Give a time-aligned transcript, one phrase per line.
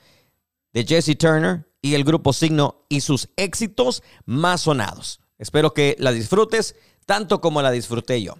[0.73, 5.21] de Jesse Turner y el grupo Signo y sus éxitos más sonados.
[5.37, 8.35] Espero que la disfrutes tanto como la disfruté yo.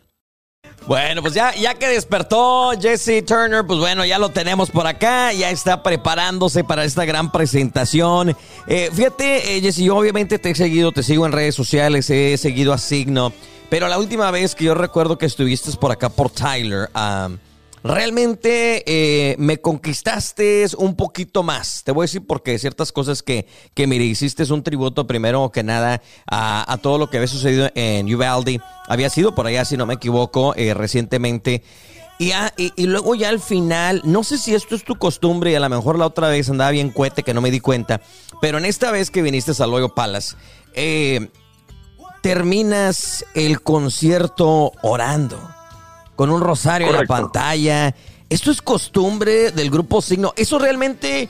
[0.85, 5.31] Bueno, pues ya, ya que despertó Jesse Turner, pues bueno, ya lo tenemos por acá,
[5.31, 8.35] ya está preparándose para esta gran presentación.
[8.67, 12.37] Eh, fíjate, eh, Jesse, yo obviamente te he seguido, te sigo en redes sociales, he
[12.37, 13.31] seguido a Signo,
[13.69, 16.89] pero la última vez que yo recuerdo que estuviste por acá por Tyler,
[17.83, 21.83] realmente eh, me conquistaste un poquito más.
[21.83, 25.63] Te voy a decir porque ciertas cosas que, que mire, hiciste un tributo primero que
[25.63, 28.61] nada a, todo lo que había sucedido en Uvalde.
[28.87, 31.63] Había sido por allá, si no me equivoco, eh, recientemente.
[32.19, 35.59] Y, y, luego ya al final, no sé si esto es tu costumbre y a
[35.59, 38.01] lo mejor la otra vez andaba bien cuete que no me di cuenta,
[38.39, 40.35] pero en esta vez que viniste a Loyo Palace,
[40.73, 41.31] eh,
[42.21, 45.52] terminas el concierto orando
[46.15, 47.95] con un rosario en la pantalla.
[48.29, 50.33] Esto es costumbre del grupo Signo.
[50.35, 51.29] Eso realmente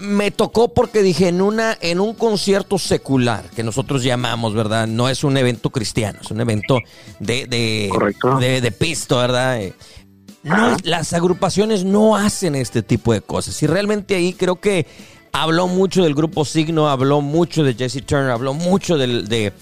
[0.00, 4.86] me tocó porque dije en una en un concierto secular que nosotros llamamos, ¿verdad?
[4.86, 6.78] No es un evento cristiano, es un evento
[7.18, 9.60] de de, de, pisto, ¿verdad?
[9.60, 9.74] Eh,
[10.84, 13.62] las agrupaciones no hacen este tipo de cosas.
[13.62, 14.86] Y realmente ahí creo que
[15.32, 19.52] habló mucho del grupo Signo, habló mucho de Jesse Turner, habló mucho de,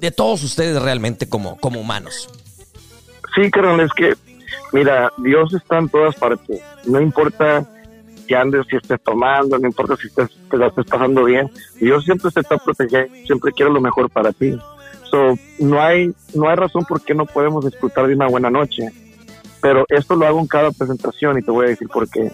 [0.00, 2.28] de, todos ustedes realmente como, como humanos.
[3.34, 4.14] Sí, carnal, es que,
[4.72, 6.60] mira, Dios está en todas partes.
[6.86, 7.66] No importa
[8.26, 11.50] que andes, si estés tomando, no importa si estés, te la estés pasando bien.
[11.80, 14.56] Dios siempre se está protegiendo, siempre quiere lo mejor para ti.
[15.10, 18.88] So, no hay, no hay razón por qué no podemos disfrutar de una buena noche.
[19.60, 22.30] Pero esto lo hago en cada presentación y te voy a decir por qué.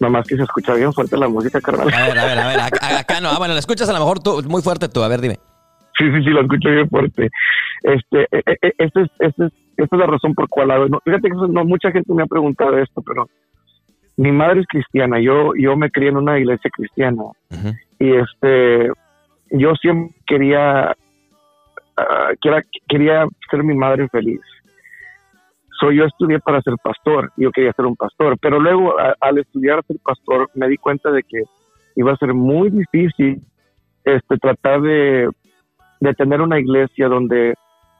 [0.00, 1.92] Nomás que se escucha bien fuerte la música, carnal.
[1.94, 3.30] A ver, a ver, a ver, acá, no.
[3.30, 5.02] Ah, bueno, la escuchas a lo mejor tú, muy fuerte tú.
[5.02, 5.38] A ver, dime.
[5.98, 7.30] Sí, sí, sí, lo escucho bien fuerte.
[7.82, 10.98] Este, e, e, e, este es, este es, esta es la razón por cual no,
[11.04, 13.28] fíjate que no, mucha gente me ha preguntado esto, pero
[14.16, 17.22] mi madre es cristiana, yo, yo me crié en una iglesia cristiana
[17.98, 18.88] y este,
[19.50, 20.96] yo siempre quería,
[21.96, 24.40] ah, quería, quería ser mi madre feliz.
[25.80, 29.84] So, yo estudié para ser pastor, yo quería ser un pastor, pero luego al estudiar
[29.86, 31.42] ser pastor me di cuenta de que
[31.96, 33.40] iba a ser muy difícil
[34.04, 35.28] este, tratar de,
[36.00, 37.54] de tener una iglesia donde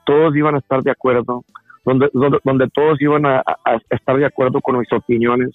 [0.05, 1.45] todos iban a estar de acuerdo,
[1.85, 3.43] donde, donde, todos iban a,
[3.91, 5.51] estar de acuerdo con mis opiniones.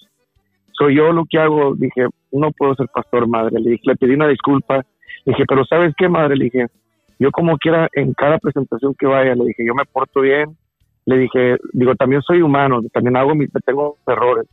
[0.72, 3.60] Soy yo lo que hago, dije, no puedo ser pastor, madre.
[3.60, 4.76] Le dije, le pedí una disculpa.
[5.24, 6.36] Le dije, pero ¿sabes qué, madre?
[6.36, 6.66] Le dije,
[7.18, 10.56] yo como quiera, en cada presentación que vaya, le dije, yo me porto bien.
[11.06, 14.46] Le dije, digo, también soy humano, también hago mis, tengo errores.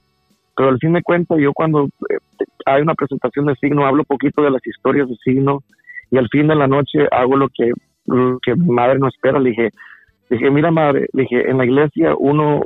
[0.55, 2.17] Pero al fin de cuentas, yo cuando eh,
[2.65, 5.63] hay una presentación de signo, hablo poquito de las historias de signo
[6.12, 7.72] y al fin de la noche hago lo que
[8.41, 9.40] que mi madre no espera.
[9.40, 9.69] Le dije,
[10.29, 12.62] dije, mira madre, dije, en la iglesia uno,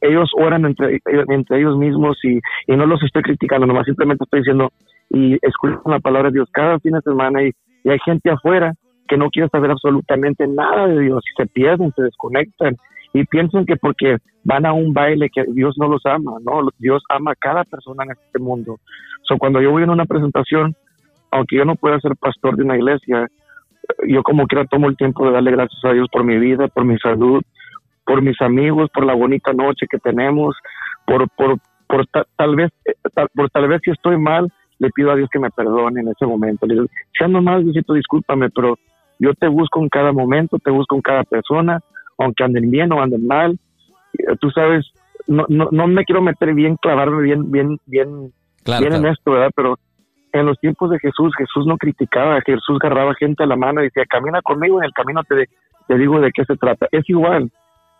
[0.00, 4.40] ellos oran entre, entre ellos mismos y, y no los estoy criticando, nomás simplemente estoy
[4.40, 4.70] diciendo
[5.10, 7.50] y escuchan la palabra de Dios cada fin de semana y,
[7.84, 8.74] y hay gente afuera
[9.08, 12.76] que no quiere saber absolutamente nada de Dios y se pierden, se desconectan
[13.14, 17.02] y piensan que porque van a un baile que Dios no los ama, no, Dios
[17.08, 18.76] ama a cada persona en este mundo.
[19.22, 20.76] So, cuando yo voy en una presentación,
[21.30, 23.28] aunque yo no pueda ser pastor de una iglesia,
[24.06, 26.84] yo como quiera tomo el tiempo de darle gracias a Dios por mi vida, por
[26.84, 27.42] mi salud,
[28.04, 30.56] por mis amigos, por la bonita noche que tenemos,
[31.06, 32.94] por, por, por tal vez, eh,
[33.34, 36.26] por tal vez si estoy mal, le pido a Dios que me perdone en ese
[36.26, 36.66] momento.
[36.66, 36.86] Le digo,
[37.16, 38.78] si ando mal, Diosito, discúlpame, pero
[39.18, 41.80] yo te busco en cada momento, te busco en cada persona,
[42.18, 43.58] aunque anden bien o anden mal.
[44.14, 44.86] Eh, tú sabes,
[45.26, 48.32] no, no, no me quiero meter bien, clavarme bien, bien, bien,
[48.64, 49.50] bien en esto, ¿verdad?
[49.54, 49.78] Pero
[50.40, 53.84] en los tiempos de Jesús, Jesús no criticaba, Jesús agarraba gente a la mano y
[53.84, 55.48] decía, camina conmigo, en el camino te,
[55.86, 56.86] te digo de qué se trata.
[56.92, 57.50] Es igual,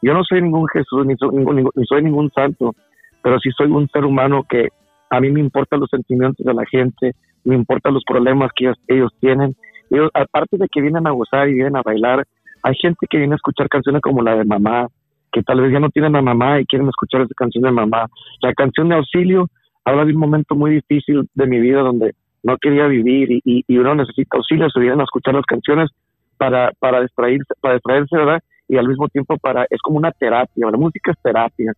[0.02, 2.74] yo no soy ningún Jesús, ni soy ningún, ni soy ningún santo,
[3.22, 4.68] pero sí soy un ser humano que
[5.10, 7.12] a mí me importan los sentimientos de la gente,
[7.44, 9.56] me importan los problemas que ellos, tienen.
[9.90, 12.24] Ellos, aparte de que vienen a gozar y vienen a bailar,
[12.62, 14.86] hay gente que viene a escuchar canciones como la de mamá,
[15.32, 18.06] que tal vez ya no tienen a mamá y quieren escuchar esa canción de mamá.
[18.42, 19.48] La canción de auxilio
[19.84, 23.78] habla de un momento muy difícil de mi vida donde no quería vivir y, y,
[23.78, 25.90] uno necesita auxilio, se vienen a escuchar las canciones
[26.36, 28.42] para, para distraerse, para distraerse, ¿verdad?
[28.68, 31.72] Y al mismo tiempo para, es como una terapia, la música es terapia.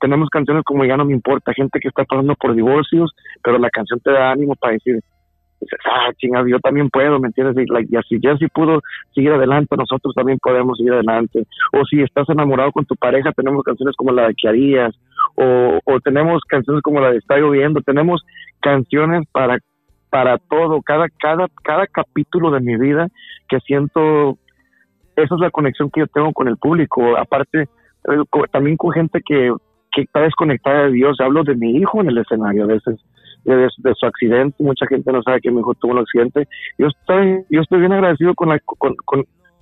[0.00, 3.12] Tenemos canciones como Ya no me importa, gente que está pasando por divorcios,
[3.42, 5.00] pero la canción te da ánimo para decir,
[5.86, 7.66] ah, chingada, yo también puedo, ¿me entiendes?
[7.66, 8.80] Y, así ya si pudo
[9.14, 11.46] seguir adelante, nosotros también podemos seguir adelante.
[11.72, 14.94] O si estás enamorado con tu pareja, tenemos canciones como la de que harías,
[15.36, 18.22] o, tenemos canciones como la de Está lloviendo, tenemos
[18.60, 19.58] canciones para
[20.10, 23.08] para todo, cada, cada, cada capítulo de mi vida
[23.48, 24.38] que siento,
[25.16, 29.20] esa es la conexión que yo tengo con el público, aparte eh, también con gente
[29.26, 29.52] que,
[29.90, 33.00] que está desconectada de Dios, hablo de mi hijo en el escenario a veces,
[33.44, 36.48] de, su accidente, mucha gente no sabe que mi hijo tuvo un accidente.
[36.78, 38.94] Yo estoy, yo estoy bien agradecido con la, con,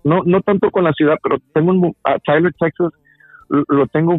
[0.05, 2.93] no, no tanto con la ciudad, pero tengo un, a Tyler, Texas,
[3.49, 4.19] lo tengo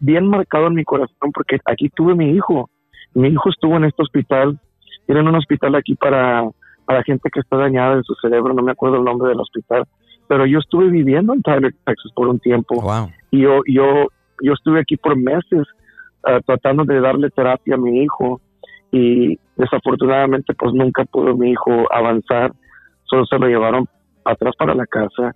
[0.00, 2.70] bien marcado en mi corazón porque aquí tuve mi hijo.
[3.14, 4.58] Mi hijo estuvo en este hospital,
[5.06, 6.44] tienen un hospital aquí para,
[6.84, 9.84] para gente que está dañada en su cerebro, no me acuerdo el nombre del hospital,
[10.28, 12.82] pero yo estuve viviendo en Tyler, Texas por un tiempo.
[13.30, 14.08] Y yo, yo,
[14.42, 15.66] yo estuve aquí por meses
[16.24, 18.40] ah, tratando de darle terapia a mi hijo
[18.92, 22.52] y desafortunadamente pues nunca pudo mi hijo avanzar,
[23.04, 23.86] solo se lo llevaron
[24.24, 25.34] atrás para la casa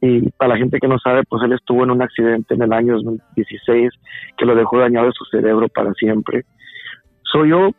[0.00, 2.72] y para la gente que no sabe pues él estuvo en un accidente en el
[2.72, 3.90] año 2016
[4.36, 6.44] que lo dejó dañado de su cerebro para siempre.
[7.22, 7.70] Soy yo,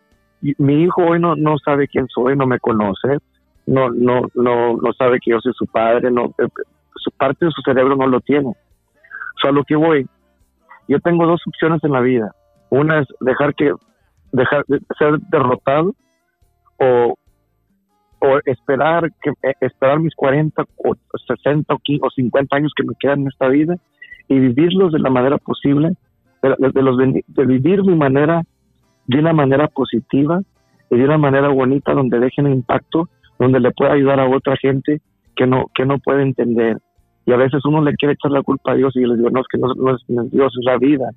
[0.58, 3.18] mi hijo hoy no, no sabe quién soy, no me conoce,
[3.66, 6.48] no, no, no, no sabe que yo soy su padre, no, eh,
[6.96, 8.54] su parte de su cerebro no lo tiene.
[9.42, 10.08] Solo que voy,
[10.88, 12.34] yo tengo dos opciones en la vida.
[12.70, 13.72] Una es dejar que
[14.32, 15.94] dejar de ser derrotado
[16.78, 17.16] o,
[18.20, 20.96] o esperar que eh, esperar mis 40 o
[21.28, 23.76] 60 o 50 años que me quedan en esta vida
[24.28, 25.94] y vivirlos de la manera posible
[26.42, 28.44] de, los de vivir mi manera
[29.08, 30.42] de una manera positiva
[30.90, 35.02] y de una manera bonita donde dejen impacto donde le pueda ayudar a otra gente
[35.36, 36.78] que no que no puede entender.
[37.26, 39.30] Y a veces uno le quiere echar la culpa a Dios y yo le digo
[39.30, 40.02] no es que no, no es
[40.32, 41.10] Dios es la vida.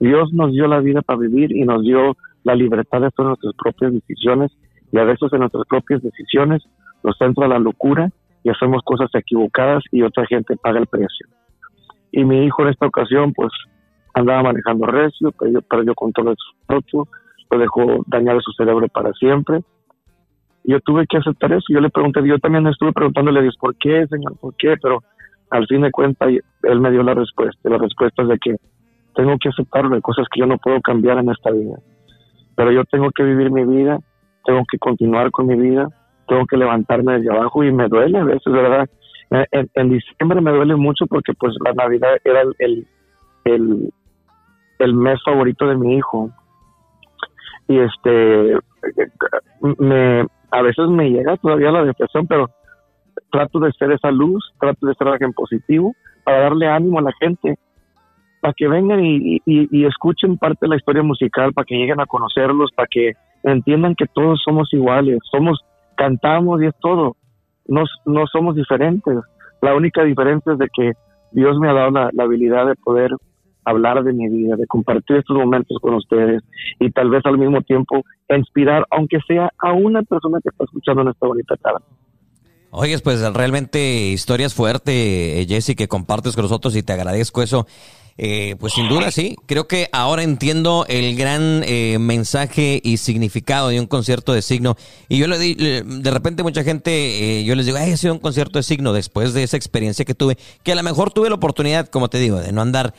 [0.00, 3.54] Dios nos dio la vida para vivir y nos dio la libertad de hacer nuestras
[3.54, 4.50] propias decisiones
[4.92, 6.62] y a veces en nuestras propias decisiones
[7.02, 8.10] nos entra la locura
[8.44, 11.26] y hacemos cosas equivocadas y otra gente paga el precio.
[12.12, 13.50] Y mi hijo en esta ocasión pues
[14.14, 17.08] andaba manejando recio, perdió, perdió control de su auto,
[17.50, 19.60] lo dejó dañar su cerebro para siempre.
[20.64, 21.64] Yo tuve que aceptar eso.
[21.70, 24.36] Yo le pregunté, yo también estuve preguntándole a Dios, ¿por qué, Señor?
[24.38, 24.76] ¿Por qué?
[24.80, 25.02] Pero
[25.50, 26.28] al fin de cuentas,
[26.62, 27.68] él me dio la respuesta.
[27.68, 28.56] La respuesta es de que
[29.14, 31.76] tengo que aceptarlo, hay cosas que yo no puedo cambiar en esta vida
[32.56, 33.98] pero yo tengo que vivir mi vida,
[34.44, 35.88] tengo que continuar con mi vida,
[36.28, 38.88] tengo que levantarme desde abajo y me duele a veces, ¿verdad?
[39.50, 42.86] En, diciembre me duele mucho porque pues la Navidad era el,
[43.44, 43.92] el,
[44.78, 46.30] el, mes favorito de mi hijo
[47.66, 48.58] y este
[49.78, 52.50] me a veces me llega todavía la depresión pero
[53.30, 55.94] trato de ser esa luz trato de ser alguien positivo
[56.24, 57.56] para darle ánimo a la gente
[58.42, 59.40] para que vengan y,
[59.86, 63.12] escuchen parte de la historia musical, para que lleguen a conocerlos, para que
[63.44, 65.60] entiendan que todos somos iguales, somos,
[65.96, 67.16] cantamos y es todo,
[67.66, 69.14] no, no somos diferentes.
[69.60, 70.92] La única diferencia es de que
[71.32, 73.10] Dios me ha dado la, habilidad de poder
[73.64, 76.42] hablar de mi vida, de compartir estos momentos con ustedes
[76.80, 81.02] y tal vez al mismo tiempo inspirar, aunque sea a una persona que está escuchando
[81.02, 81.84] en esta bonita tarde.
[82.70, 87.66] Oye, pues realmente historias fuertes, eh, Jesse, que compartes con nosotros y te agradezco eso.
[88.18, 93.68] Eh, pues sin duda sí, creo que ahora entiendo el gran eh, mensaje y significado
[93.68, 94.76] de un concierto de signo.
[95.08, 98.12] Y yo le di, de repente mucha gente, eh, yo les digo, ay, ha sido
[98.12, 101.30] un concierto de signo después de esa experiencia que tuve, que a lo mejor tuve
[101.30, 102.94] la oportunidad, como te digo, de no andar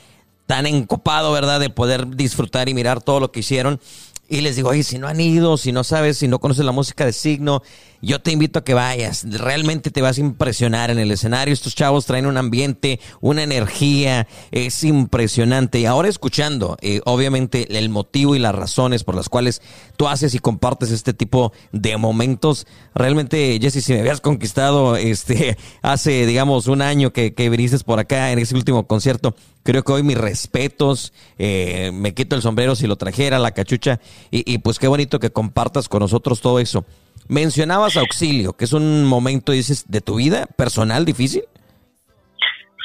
[0.46, 1.60] tan encopado, ¿verdad?
[1.60, 3.79] De poder disfrutar y mirar todo lo que hicieron.
[4.27, 6.72] Y les digo, oye, si no han ido, si no sabes, si no conoces la
[6.72, 7.62] música de signo,
[8.03, 9.25] yo te invito a que vayas.
[9.29, 11.53] Realmente te vas a impresionar en el escenario.
[11.53, 15.79] Estos chavos traen un ambiente, una energía, es impresionante.
[15.79, 19.62] Y ahora escuchando, eh, obviamente, el motivo y las razones por las cuales
[19.95, 22.67] tú haces y compartes este tipo de momentos.
[22.93, 28.00] Realmente, Jesse, si me habías conquistado este, hace, digamos, un año que, que viniste por
[28.00, 29.33] acá en ese último concierto,
[29.63, 34.01] creo que hoy mis respetos, eh, me quito el sombrero si lo trajera, la cachucha,
[34.29, 36.86] y, y pues qué bonito que compartas con nosotros todo eso.
[37.29, 41.43] Mencionabas auxilio, que es un momento, dices, de tu vida personal difícil.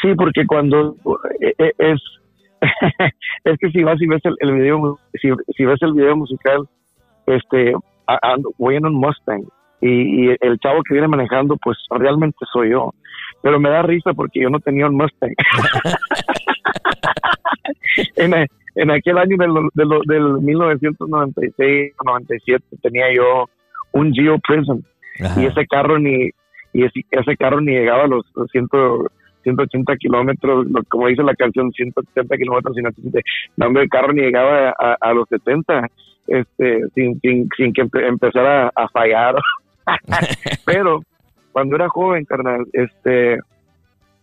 [0.01, 0.95] Sí, porque cuando
[1.41, 2.01] eh, eh, es
[3.45, 6.69] es que si vas y ves el, video, si, ves el video musical,
[7.27, 7.75] este,
[8.59, 9.45] voy en un Mustang
[9.81, 12.95] y, el chavo que viene manejando, pues realmente soy yo.
[13.43, 15.35] Pero me da risa porque yo no tenía un Mustang.
[18.17, 23.49] en, aquel año del, del, del 1996 97 tenía yo
[23.93, 24.81] un Geo Prism
[25.37, 26.31] y ese carro ni
[26.73, 32.77] y ese, carro ni llegaba a los 180 kilómetros, como dice la canción, 170 kilómetros,
[32.77, 32.91] sino
[33.57, 35.89] no, el carro ni llegaba a, los 70,
[36.27, 39.37] este, sin, sin, sin que empezara a, fallar.
[40.67, 41.03] Pero
[41.53, 43.39] cuando era joven, carnal, este,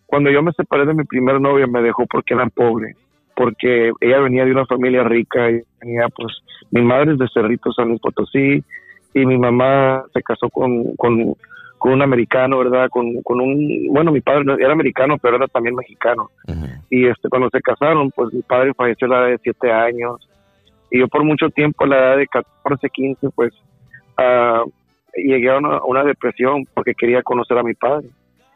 [0.06, 2.96] cuando yo me separé de mi primer novia, me dejó porque era pobre,
[3.36, 6.32] porque ella venía de una familia rica y tenía, pues,
[6.72, 8.64] mi madre es de Cerrito, San Luis Potosí,
[9.16, 11.36] y mi mamá se casó con, con,
[11.80, 12.90] un americano, ¿verdad?
[12.90, 16.32] Con, con, un, bueno, mi padre era americano, pero era también mexicano.
[16.90, 20.28] Y este, cuando se casaron, pues mi padre falleció a la edad de siete años.
[20.92, 23.54] Y yo por mucho tiempo, a la edad de 14, 15, pues
[24.18, 24.70] uh,
[25.16, 28.08] llegué a una, depresión porque quería conocer a mi padre.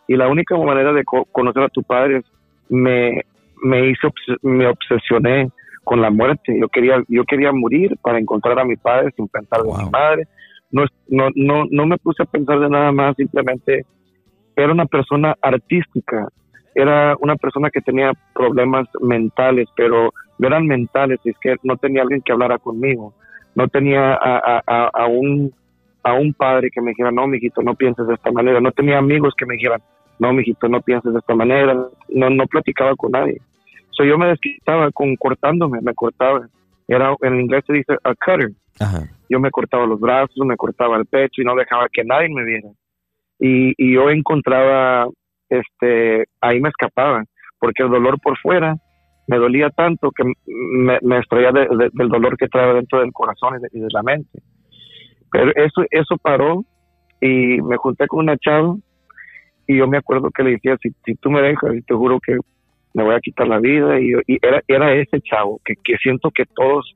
[0.07, 2.23] Y la única manera de conocer a tu padre
[2.67, 3.21] me,
[3.63, 4.11] me hizo,
[4.41, 5.51] me obsesioné
[5.83, 6.57] con la muerte.
[6.59, 10.27] Yo quería, yo quería morir para encontrar a mi padre sin pensar en mi madre,
[10.71, 13.85] no, no, no, no me puse a pensar de nada más, simplemente
[14.55, 16.27] era una persona artística,
[16.75, 22.01] era una persona que tenía problemas mentales, pero no eran mentales, es que no tenía
[22.01, 23.13] alguien que hablara conmigo,
[23.55, 25.53] no tenía a, a, a, un
[26.03, 28.97] a un padre que me dijera, no, mijito, no pienses de esta manera, no tenía
[28.97, 29.81] amigos que me dijeran,
[30.19, 31.73] no, mijito, no pienses de esta manera,
[32.09, 33.41] no, no platicaba con nadie.
[33.91, 36.47] So, yo me desquitaba con cortándome, me cortaba.
[36.87, 38.51] Era, en inglés se dice a cutter.
[39.29, 42.43] Yo me cortaba los brazos, me cortaba el pecho y no dejaba que nadie me
[42.43, 42.69] viera.
[43.39, 45.07] Y, y yo encontraba,
[45.49, 47.23] este, ahí me escapaba,
[47.59, 48.75] porque el dolor por fuera
[49.27, 53.79] me dolía tanto que me, me extraía del dolor que traía dentro del corazón y
[53.79, 54.41] de, la mente.
[55.31, 56.65] Pero eso, eso paró
[57.21, 58.75] y me junté con una chava
[59.67, 62.37] y yo me acuerdo que le decía, si, si tú me dejas, te juro que
[62.95, 63.99] me voy a quitar la vida.
[63.99, 66.95] Y, y era, era ese chavo que, que siento que todos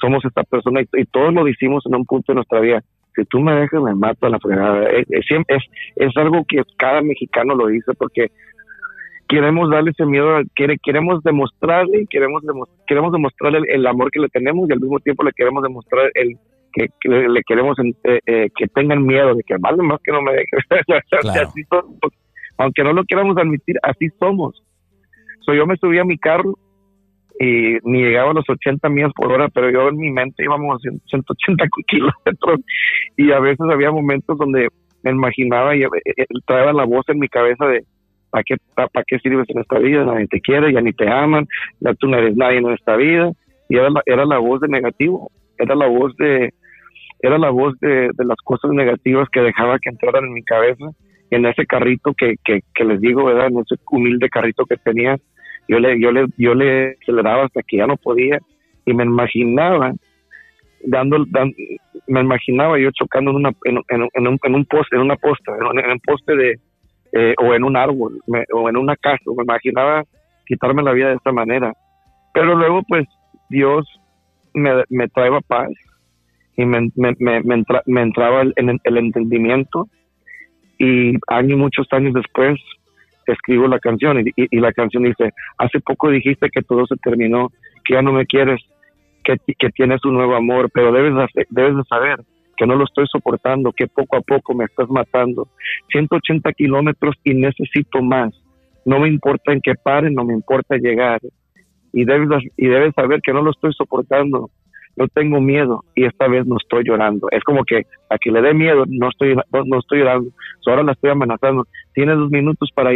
[0.00, 2.82] somos esta persona y, todos lo decimos en un punto de nuestra vida.
[3.14, 4.88] Si tú me dejas, me mato a la fregada.
[4.90, 5.62] Es, es,
[5.96, 8.30] es, algo que cada mexicano lo dice porque
[9.28, 12.42] queremos darle ese miedo, queremos demostrarle, queremos,
[12.86, 16.36] queremos demostrarle el, amor que le tenemos y al mismo tiempo le queremos demostrar el
[16.72, 20.32] que, le, queremos eh, eh, que tengan miedo de que vale más que no me
[20.32, 20.64] dejes.
[22.58, 24.62] Aunque no lo queramos admitir, así somos.
[25.40, 26.58] So, yo me subí a mi carro
[27.38, 30.76] y ni llegaba a los 80 millas por hora, pero yo en mi mente íbamos
[30.76, 32.60] a 180 kilómetros
[33.16, 34.68] y a veces había momentos donde
[35.02, 37.84] me imaginaba y eh, eh, traía la voz en mi cabeza de
[38.30, 40.04] ¿para qué, para qué sirves en esta vida?
[40.04, 41.46] Nadie te quiere, ya ni te aman,
[41.80, 43.30] ya tú no eres nadie en esta vida.
[43.68, 46.52] Y era la, era la voz de negativo, era la voz de
[47.20, 50.84] era la voz de, las cosas negativas que dejaba que entraran en mi cabeza
[51.30, 53.46] en ese carrito que, que, que les digo, ¿verdad?
[53.46, 55.16] En ese humilde carrito que tenía
[55.68, 58.38] yo le, yo le, yo le aceleraba hasta que ya no podía
[58.84, 59.92] y me imaginaba
[60.84, 61.24] dando,
[62.06, 65.52] me imaginaba yo chocando en una en, en, un, en un poste en una posta
[65.56, 66.60] en, un poste de
[67.12, 68.20] eh, o en un árbol
[68.52, 70.04] o en una casa me imaginaba
[70.46, 71.72] quitarme la vida de esta manera.
[72.32, 73.06] Pero luego pues
[73.50, 73.86] Dios
[74.54, 75.70] me, me traía paz
[76.56, 79.88] y me, me, me, entraba el, el entendimiento
[80.78, 82.58] y años muchos años después
[83.32, 87.50] escribo la canción y, la canción dice, hace poco dijiste que todo se terminó,
[87.84, 88.60] que ya no me quieres,
[89.24, 92.20] que, tienes un nuevo amor, pero debes de, debes de saber
[92.56, 95.48] que no lo estoy soportando, que poco a poco me estás matando.
[95.90, 98.32] 180 kilómetros y necesito más.
[98.84, 101.20] No me importa en que pare, no me importa llegar.
[101.92, 104.50] Y debes, y debes saber que no lo estoy soportando,
[104.96, 107.28] no tengo miedo y esta vez no estoy llorando.
[107.30, 110.30] Es como que a que le dé miedo, no estoy, no, estoy llorando.
[110.66, 111.66] ahora la estoy amenazando.
[111.94, 112.90] Tienes dos minutos para,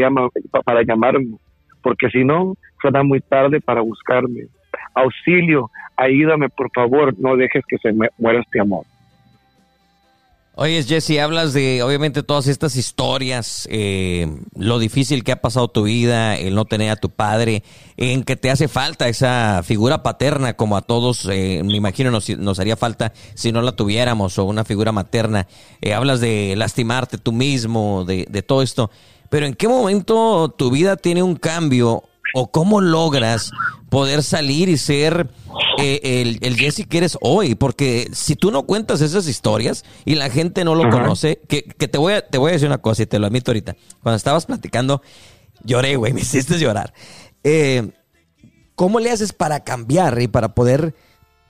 [0.64, 1.37] para llamarme,
[1.83, 4.47] porque si no, será muy tarde para buscarme.
[4.95, 8.85] Auxilio, ayúdame, por favor, no dejes que se me muera este amor.
[10.57, 15.85] Oye, Jesse, hablas de obviamente todas estas historias, eh, lo difícil que ha pasado tu
[15.85, 17.62] vida, el no tener a tu padre,
[17.97, 22.28] en que te hace falta esa figura paterna, como a todos, eh, me imagino, nos,
[22.30, 25.47] nos, haría falta si no la tuviéramos, o una figura materna.
[25.80, 28.90] Eh, hablas de lastimarte tú mismo, de, de todo esto.
[29.30, 32.02] Pero ¿en qué momento tu vida tiene un cambio
[32.35, 33.52] o cómo logras
[33.88, 35.30] poder salir y ser
[35.82, 37.54] eh, el, el, Jesse que eres hoy?
[37.54, 41.88] Porque si tú no cuentas esas historias y la gente no lo conoce, que, que,
[41.88, 43.76] te, voy a, te voy a decir una cosa y te lo admito ahorita.
[44.02, 45.02] Cuando estabas platicando,
[45.64, 46.92] lloré, güey, me hiciste llorar.
[47.44, 47.90] Eh,
[48.75, 50.94] ¿Cómo le haces para cambiar y para poder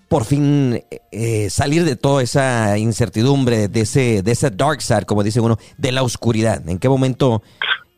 [0.08, 0.82] por fin
[1.12, 5.58] eh, salir de toda esa incertidumbre, de ese, de ese dark side, como dice uno,
[5.78, 6.68] de la oscuridad?
[6.68, 7.42] ¿En qué momento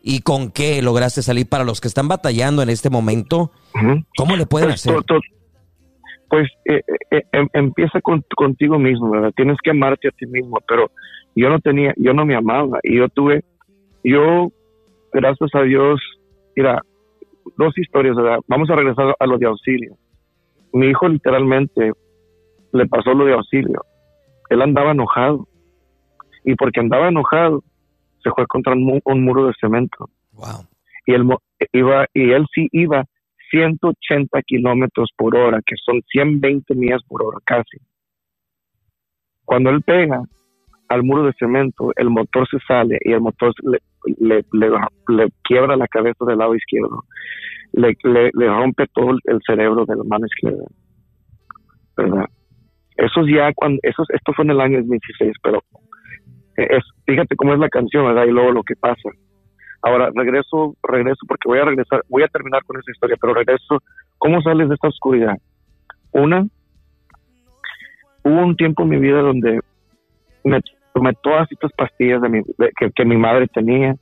[0.02, 3.52] y con qué lograste salir para los que están batallando en este momento.
[4.16, 4.96] ¿Cómo le pueden pues, hacer?
[6.32, 9.34] Pues eh, eh, em, empieza contigo mismo, ¿verdad?
[9.36, 10.90] Tienes que amarte a ti mismo, pero
[11.36, 13.44] yo no tenía, yo no me amaba y yo tuve,
[14.02, 14.48] yo,
[15.12, 16.00] gracias a Dios,
[16.56, 16.80] mira,
[17.58, 18.38] dos historias, ¿verdad?
[18.48, 19.94] Vamos a regresar a lo de auxilio.
[20.72, 21.92] Mi hijo literalmente
[22.72, 23.82] le pasó lo de auxilio.
[24.48, 25.46] Él andaba enojado
[26.46, 27.62] y porque andaba enojado,
[28.24, 30.08] se fue contra un, muro de cemento.
[31.04, 31.28] Y él,
[31.72, 33.04] iba, y él sí iba
[33.52, 37.78] 180 kilómetros por hora, que son 120 millas por hora casi.
[39.44, 40.22] Cuando él pega
[40.88, 43.52] al muro de cemento, el motor se sale y el motor
[44.18, 44.44] le,
[45.42, 47.04] quiebra la cabeza del lado izquierdo.
[47.72, 47.94] Le,
[48.48, 50.64] rompe todo el cerebro de la mano izquierda.
[51.96, 52.24] ¿Verdad?
[52.96, 55.62] Eso ya cuando, esto fue en el año 2016, pero
[56.56, 58.26] es, fíjate cómo es la canción, ¿verdad?
[58.26, 59.10] Y luego lo que pasa.
[59.82, 63.82] Ahora regreso, regreso, porque voy a regresar, voy a terminar con esa historia, pero regreso.
[64.18, 65.36] ¿Cómo sales de esta oscuridad?
[66.12, 66.46] Una,
[68.22, 69.60] hubo un tiempo en mi vida donde
[70.44, 70.60] me
[70.92, 72.42] tomé todas estas pastillas de mi,
[72.94, 73.96] que, mi madre tenía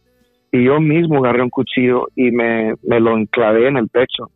[0.52, 4.30] y yo mismo agarré un cuchillo y me lo enclavé en el pecho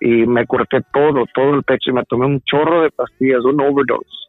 [0.00, 3.60] y me corté todo, todo el pecho y me tomé un chorro de pastillas, un
[3.60, 4.24] overdose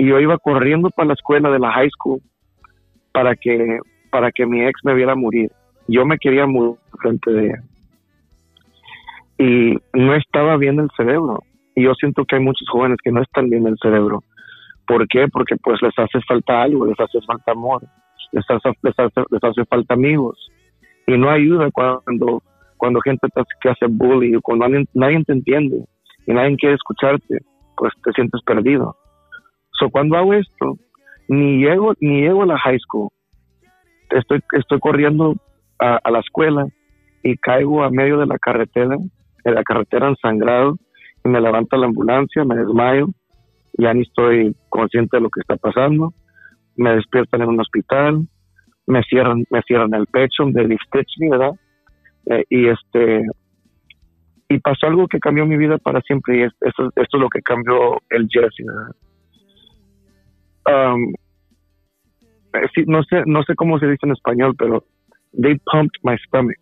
[0.00, 2.22] y yo iba corriendo para la escuela de la high school
[3.12, 3.78] para que
[4.10, 5.50] para que mi ex me viera morir.
[5.88, 7.62] Yo me quería morir frente de ella.
[9.38, 11.42] Y no estaba bien el cerebro.
[11.74, 14.22] Y yo siento que hay muchos jóvenes que no están bien el cerebro.
[14.86, 15.28] ¿Por qué?
[15.28, 17.82] Porque pues les hace falta algo, les hace falta amor,
[18.32, 20.36] les hace, les hace, falta amigos.
[21.06, 22.42] Y no ayuda cuando,
[22.76, 25.84] cuando gente te hace, que hace bullying, cuando nadie, nadie te entiende
[26.26, 27.38] y nadie quiere escucharte,
[27.76, 28.96] pues te sientes perdido.
[29.78, 30.76] So, cuando hago esto,
[31.28, 33.08] ni llego, ni llego a la high school.
[34.10, 35.36] Estoy, estoy corriendo
[35.78, 36.66] a, la escuela
[37.22, 38.96] y caigo a medio de la carretera,
[39.44, 40.76] en la carretera ensangrado,
[41.24, 43.08] y me levanta la ambulancia, me desmayo,
[43.78, 46.12] ya ni estoy consciente de lo que está pasando,
[46.76, 48.26] me despiertan en un hospital,
[48.86, 51.52] me cierran, me cierran el pecho, me stitch ¿verdad?
[52.26, 53.24] Eh, y este,
[54.48, 58.00] y pasó algo que cambió mi vida para siempre, y esto, es lo que cambió
[58.10, 58.94] el Jesse, ¿verdad?
[60.66, 61.12] um,
[62.74, 64.84] sí, no sé, no sé cómo se dice en español, pero
[65.40, 66.56] they pumped my stomach.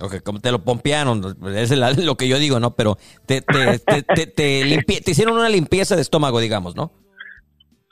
[0.00, 1.22] Ok, como te lo pompearon,
[1.54, 2.74] es lo que yo digo, ¿no?
[2.74, 2.96] Pero
[3.26, 6.90] te, te, te, te, hicieron una limpieza de estómago, digamos, ¿no?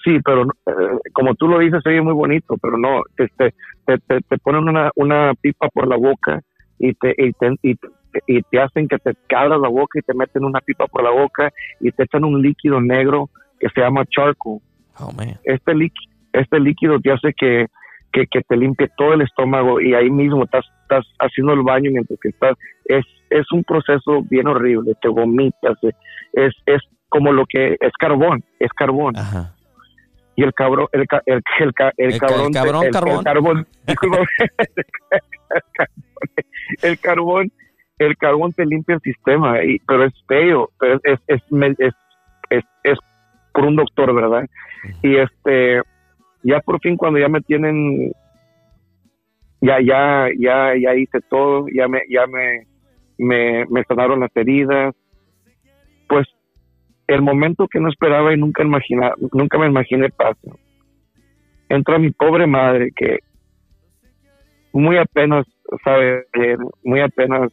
[0.05, 3.55] Sí, pero eh, como tú lo dices, se muy bonito, pero no, este,
[3.87, 6.41] te, te, ponen una, una pipa por la boca
[6.81, 10.45] y te, y te, y, te hacen que te cabras la boca y te meten
[10.45, 13.31] una pipa por la boca y te echan un líquido negro
[13.61, 14.59] que se llama charcoal
[15.01, 15.11] Oh,
[15.45, 17.67] este, líquido, este líquido te hace que,
[18.13, 22.19] que, te limpie todo el estómago y ahí mismo estás, estás haciendo el baño mientras
[22.21, 22.57] que estás.
[22.85, 25.79] Es, es un proceso bien horrible, te vomitas,
[26.33, 29.15] es, es como lo que es carbón, es carbón.
[30.35, 33.67] Y el cabrón, el, el, el, el, cabrón, el, cabrón, el, carbón,
[36.83, 37.53] el carbón,
[37.99, 41.95] el carbón te limpia el sistema, y, pero es feo, pero es, es, es,
[42.49, 42.99] es, es
[43.53, 44.49] por un doctor, ¿verdad?
[45.03, 45.83] Y este,
[46.43, 48.13] ya por fin cuando ya me tienen,
[49.61, 52.67] ya, ya, ya, ya hice todo, ya me, ya me,
[53.19, 54.95] me, me sanaron las heridas,
[56.09, 56.27] pues
[57.07, 60.59] el momento que no esperaba y nunca imaginaba, nunca me imaginé paso.
[61.69, 63.19] Entra mi pobre madre que
[64.73, 65.47] muy apenas
[65.85, 66.27] sabe
[66.83, 67.51] muy apenas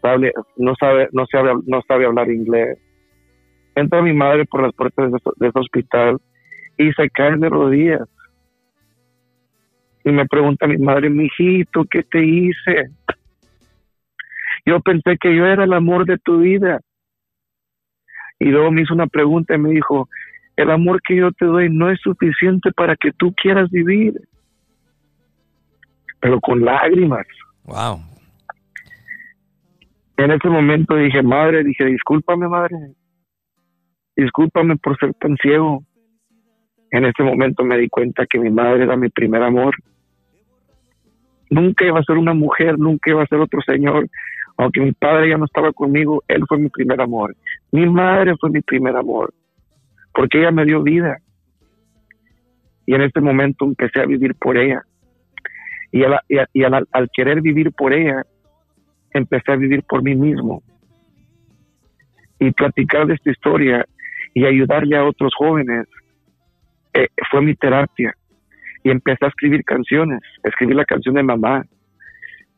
[0.00, 2.78] sabe, no sabe, no sabe, no sabe hablar inglés
[3.74, 6.18] entra mi madre por las puertas de, ese hospital
[6.78, 8.08] y se cae de rodillas.
[10.04, 12.90] Y me pregunta mi madre, mijito, ¿qué te hice?
[14.64, 16.80] Yo pensé que yo era el amor de tu vida.
[18.38, 20.08] Y luego me hizo una pregunta y me dijo,
[20.56, 24.14] el amor que yo te doy no es suficiente para que tú quieras vivir.
[26.20, 27.26] Pero con lágrimas.
[27.64, 28.00] Wow.
[30.16, 32.76] En ese momento dije, madre, dije, discúlpame, madre.
[34.16, 35.84] Discúlpame por ser tan ciego.
[36.90, 39.74] En ese momento me di cuenta que mi madre era mi primer amor.
[41.52, 44.08] Nunca iba a ser una mujer, nunca iba a ser otro señor.
[44.56, 47.36] Aunque mi padre ya no estaba conmigo, él fue mi primer amor.
[47.72, 49.34] Mi madre fue mi primer amor
[50.14, 51.18] porque ella me dio vida.
[52.86, 54.82] Y en ese momento empecé a vivir por ella.
[55.90, 58.22] Y, al, querer vivir por ella,
[59.12, 60.62] empecé a vivir por mí mismo.
[62.38, 63.86] Y platicar de esta historia
[64.34, 65.86] y ayudarle a otros jóvenes
[66.94, 68.14] eh, fue mi terapia.
[68.84, 71.64] Y empecé a escribir canciones, escribir la canción de mamá.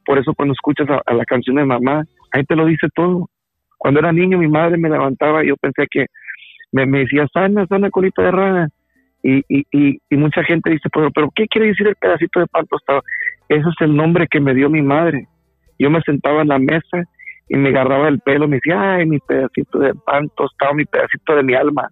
[0.05, 3.29] Por eso cuando escuchas a, la canción de mamá, ahí te lo dice todo.
[3.79, 6.07] Cuando era niño mi madre me levantaba y yo pensé que
[6.73, 8.69] me, decía, sana, sana colita de rana.
[9.23, 9.65] Y, y,
[10.11, 13.03] y, mucha gente dice, pero, pero ¿qué quiere decir el pedacito de pan tostado?
[13.49, 15.27] Ese es el nombre que me dio mi madre.
[15.79, 17.05] Yo me sentaba en la mesa
[17.49, 21.37] y me agarraba el pelo, me decía, ay, mi pedacito de pan tostado, mi pedacito
[21.37, 21.89] de mi alma.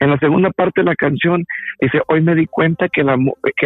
[0.00, 1.44] En la segunda parte de la canción
[1.80, 3.08] dice, hoy me di cuenta que el,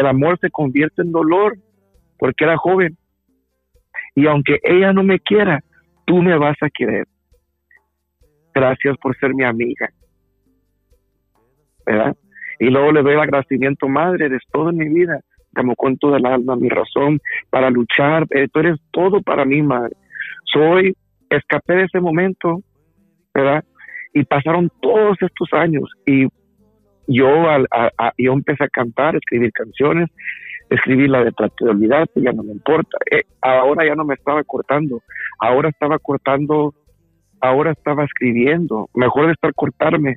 [0.07, 1.57] amor, se convierte en dolor,
[2.19, 2.97] porque era joven.
[4.15, 5.63] Y aunque ella no me quiera,
[6.05, 7.07] tú me vas a querer.
[8.55, 9.89] Gracias por ser mi amiga.
[11.87, 12.17] ¿Verdad?
[12.59, 15.21] Y luego le doy el agradecimiento, madre, eres todo mi vida.
[15.55, 18.27] Como con toda el alma, mi razón para luchar.
[18.31, 19.97] Eh, tú eres todo para mí, madre.
[20.45, 20.95] Soy,
[21.31, 22.61] escapé de ese momento,
[23.33, 23.65] ¿verdad?
[24.19, 26.27] Y pasaron todos estos años y
[27.07, 27.29] yo,
[28.19, 30.11] yo empecé a cantar, a escribir canciones,
[30.69, 32.99] escribir la de Trate de Olvidarte, ya no me importa.
[33.11, 35.01] Eh, ahora ya no me estaba cortando,
[35.39, 36.75] ahora estaba cortando
[37.41, 40.17] ahora estaba escribiendo, mejor de estar cortarme,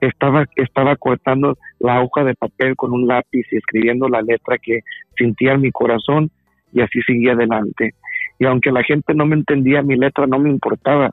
[0.00, 4.80] estaba, estaba cortando la hoja de papel con un lápiz y escribiendo la letra que
[5.16, 6.30] sentía en mi corazón
[6.72, 7.94] y así seguía adelante.
[8.38, 11.10] Y aunque la gente no me entendía mi letra, no me importaba.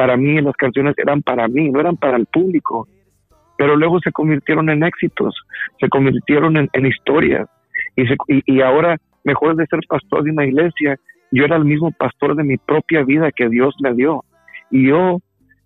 [0.00, 2.88] Para mí las canciones eran para mí, no eran para el público.
[3.58, 5.34] Pero luego se convirtieron en éxitos,
[5.78, 7.46] se convirtieron en, historias.
[7.96, 8.06] Y,
[8.46, 10.96] y ahora, mejor de ser pastor de una iglesia,
[11.30, 14.24] yo era el mismo pastor de mi propia vida que Dios me dio
[14.70, 15.18] y yo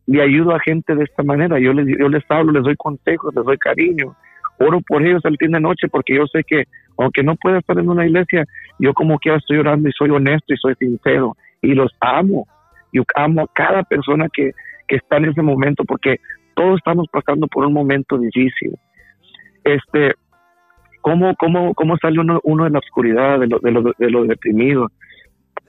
[0.08, 1.60] le ayudo a gente de esta manera.
[1.60, 4.16] Yo les, yo les hablo, les doy consejos, les doy cariño.
[4.58, 6.64] Oro por ellos al fin de noche porque yo sé que
[6.98, 8.44] aunque no pueda estar en una iglesia,
[8.80, 12.48] yo como quiera estoy orando y soy honesto y soy sincero y los amo.
[12.94, 14.52] Yo amo a cada persona que,
[14.88, 16.20] que está en ese momento porque
[16.54, 18.74] todos estamos pasando por un momento difícil.
[19.64, 20.14] Este,
[21.02, 24.24] ¿cómo, cómo, cómo sale uno, uno de la oscuridad, de lo, de lo, de lo
[24.24, 24.88] deprimido?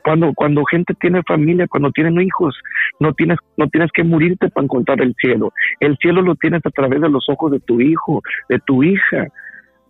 [0.06, 2.56] cuando cuando gente tiene familia, cuando tienen hijos,
[3.00, 5.52] no tienes no tienes que morirte para encontrar el cielo.
[5.80, 9.28] El cielo lo tienes a través de los ojos de tu hijo, de tu hija,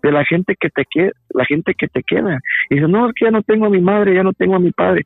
[0.01, 0.85] de la gente que te
[1.31, 2.39] la gente que te queda.
[2.69, 4.59] Y dices, "No, es que ya no tengo a mi madre, ya no tengo a
[4.59, 5.05] mi padre."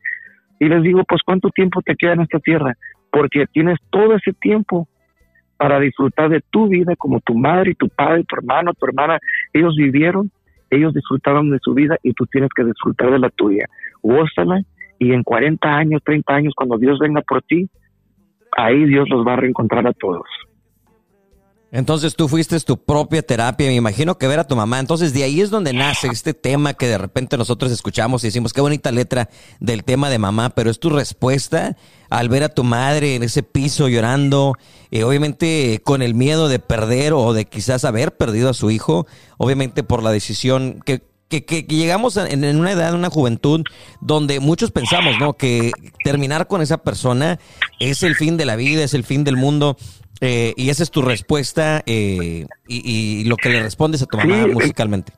[0.59, 2.73] Y les digo, "Pues ¿cuánto tiempo te queda en esta tierra?"
[3.11, 4.87] Porque tienes todo ese tiempo
[5.57, 9.19] para disfrutar de tu vida como tu madre tu padre, tu hermano, tu hermana,
[9.51, 10.31] ellos vivieron,
[10.69, 13.65] ellos disfrutaron de su vida y tú tienes que disfrutar de la tuya.
[14.01, 14.61] Gózala
[14.99, 17.69] y en 40 años, 30 años, cuando Dios venga por ti,
[18.55, 20.27] ahí Dios los va a reencontrar a todos.
[21.71, 24.79] Entonces tú fuiste tu propia terapia, me imagino que ver a tu mamá.
[24.79, 28.53] Entonces de ahí es donde nace este tema que de repente nosotros escuchamos y decimos,
[28.53, 29.29] qué bonita letra
[29.59, 31.77] del tema de mamá, pero es tu respuesta
[32.09, 34.55] al ver a tu madre en ese piso llorando,
[34.89, 39.05] eh, obviamente con el miedo de perder o de quizás haber perdido a su hijo,
[39.37, 43.61] obviamente por la decisión que, que, que, llegamos en, una edad, en una juventud,
[44.01, 45.33] donde muchos pensamos, ¿no?
[45.33, 45.71] Que
[46.03, 47.39] terminar con esa persona
[47.79, 49.77] es el fin de la vida, es el fin del mundo.
[50.21, 54.47] Eh, y esa es tu respuesta eh, y, lo que le respondes a tu mamá
[54.47, 55.13] musicalmente.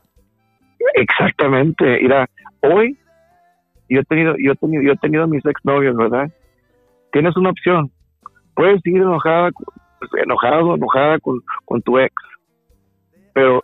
[0.94, 2.00] Exactamente.
[2.02, 2.30] Mira,
[2.62, 2.98] hoy
[3.90, 6.32] yo he tenido, yo he tenido, yo he tenido mis exnovios, ¿verdad?
[7.12, 7.92] Tienes una opción.
[8.56, 9.50] Puedes seguir enojada,
[10.24, 12.14] enojado, enojada con, con tu ex,
[13.34, 13.64] pero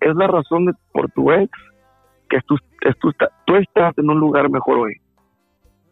[0.00, 1.50] es la razón de, por tu ex
[2.28, 2.56] que tú,
[3.46, 4.94] tú, estás en un lugar mejor hoy.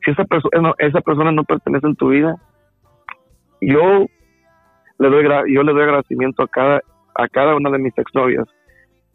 [0.05, 2.37] Si esa, persona esa persona no pertenece en tu vida,
[3.61, 4.07] yo
[4.99, 6.81] le doy yo le doy agradecimiento a cada
[7.15, 8.47] a cada una de mis exnovias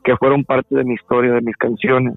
[0.03, 2.15] que fueron parte de mi historia, de mis canciones.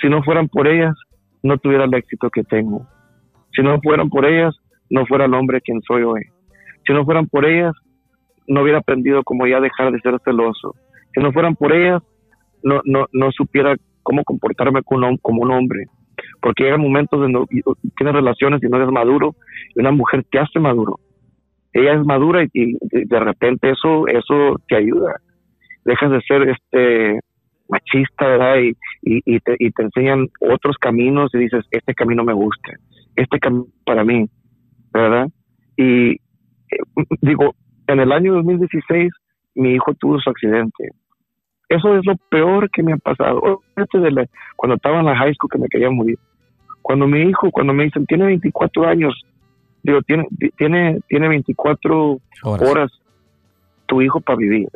[0.00, 0.94] Si no fueran por ellas,
[1.42, 2.86] no tuviera el éxito que tengo.
[3.54, 4.56] Si no fueran por ellas,
[4.88, 6.22] no fuera el hombre quien soy hoy.
[6.86, 7.72] Si no fueran por ellas,
[8.48, 10.74] no hubiera aprendido como ya dejar de ser celoso.
[11.14, 12.02] Si no fueran por ellas,
[12.62, 15.84] no, no, no supiera cómo comportarme como un hombre.
[16.40, 17.44] Porque hay momentos donde
[17.96, 19.34] tienes relaciones y no eres maduro
[19.74, 20.98] y una mujer te hace maduro.
[21.72, 25.14] Ella es madura y, de repente eso eso te ayuda.
[25.84, 27.20] Dejas de ser este
[27.68, 32.34] machista verdad y, y, te, y te enseñan otros caminos y dices este camino me
[32.34, 32.72] gusta
[33.16, 34.26] este camino para mí
[34.92, 35.28] verdad
[35.76, 36.18] y eh,
[37.22, 37.54] digo
[37.86, 39.10] en el año 2016
[39.54, 40.88] mi hijo tuvo su accidente.
[41.68, 43.60] Eso es lo peor que me ha pasado.
[44.56, 46.18] Cuando estaba en la high school que me quería morir.
[46.82, 49.14] Cuando mi hijo cuando me dicen tiene 24 años
[49.82, 52.92] digo, tiene, tiene, tiene 24 horas.
[53.86, 54.68] tu hijo para vivir.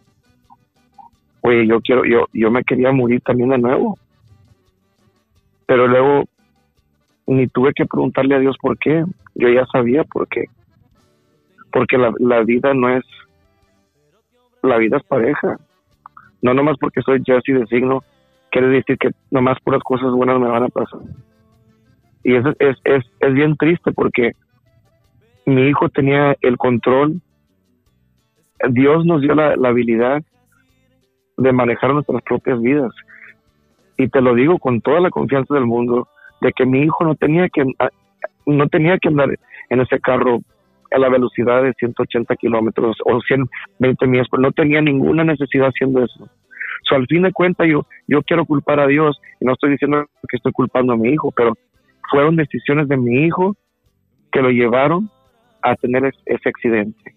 [1.41, 3.99] Oye, yo quiero, yo, yo me quería morir también de nuevo.
[5.67, 6.25] Pero luego
[7.27, 9.05] ni tuve que preguntarle a Dios por qué.
[9.35, 10.45] Yo ya sabía por qué.
[11.73, 13.05] Porque la, la vida no es,
[14.63, 15.59] la vida es pareja.
[16.43, 18.03] No nomás porque soy Jesse de signo,
[18.51, 21.01] quiere decir que nomás puras cosas buenas me van a pasar.
[22.23, 24.33] Y eso es, es, es bien triste porque
[25.47, 27.21] mi hijo tenía el control.
[28.71, 30.23] Dios nos dio la, habilidad
[31.37, 32.93] de manejar nuestras propias vidas.
[33.97, 36.09] Y te lo digo con toda la confianza del mundo,
[36.41, 37.65] de que mi hijo no tenía que,
[38.45, 39.31] no tenía que andar
[39.71, 40.41] en ese carro
[40.91, 46.05] a la velocidad de 180 kilómetros o 120 millas, pero no tenía ninguna necesidad haciendo
[46.05, 46.29] eso.
[46.89, 50.07] So, al fin de cuentas, yo, yo quiero culpar a Dios, y no estoy diciendo
[50.29, 51.55] que estoy culpando a mi hijo, pero
[52.11, 53.57] fueron decisiones de mi hijo
[54.31, 55.11] que lo llevaron
[55.67, 57.15] a tener ese accidente.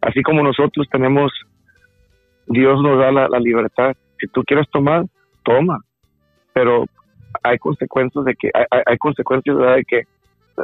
[0.00, 1.32] Así como nosotros tenemos,
[2.46, 3.94] Dios nos da la, libertad.
[4.18, 5.04] Si tú quieres tomar,
[5.44, 5.78] toma.
[6.52, 6.86] Pero
[7.42, 10.02] hay consecuencias de que hay, consecuencias de que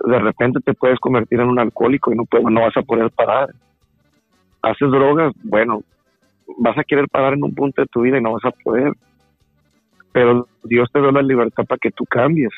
[0.05, 3.51] de repente te puedes convertir en un alcohólico y no no vas a poder parar.
[4.63, 5.83] Haces drogas, bueno,
[6.59, 8.93] vas a querer parar en un punto de tu vida y no vas a poder.
[10.13, 12.53] Pero Dios te da la libertad para que tú cambies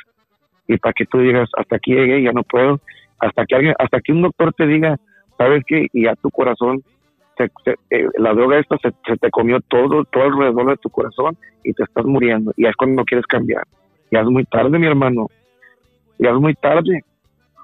[0.66, 2.80] y para que tú digas, hasta aquí llegué, ya no puedo,
[3.18, 4.96] hasta que alguien, hasta que un doctor te diga,
[5.37, 6.83] sabes qué, y a tu corazón,
[7.38, 11.85] eh, la droga esta se, te comió todo, todo alrededor de tu corazón y te
[11.85, 13.64] estás muriendo, y es cuando no quieres cambiar.
[14.11, 15.28] Ya es muy tarde, mi hermano,
[16.18, 17.02] ya es muy tarde.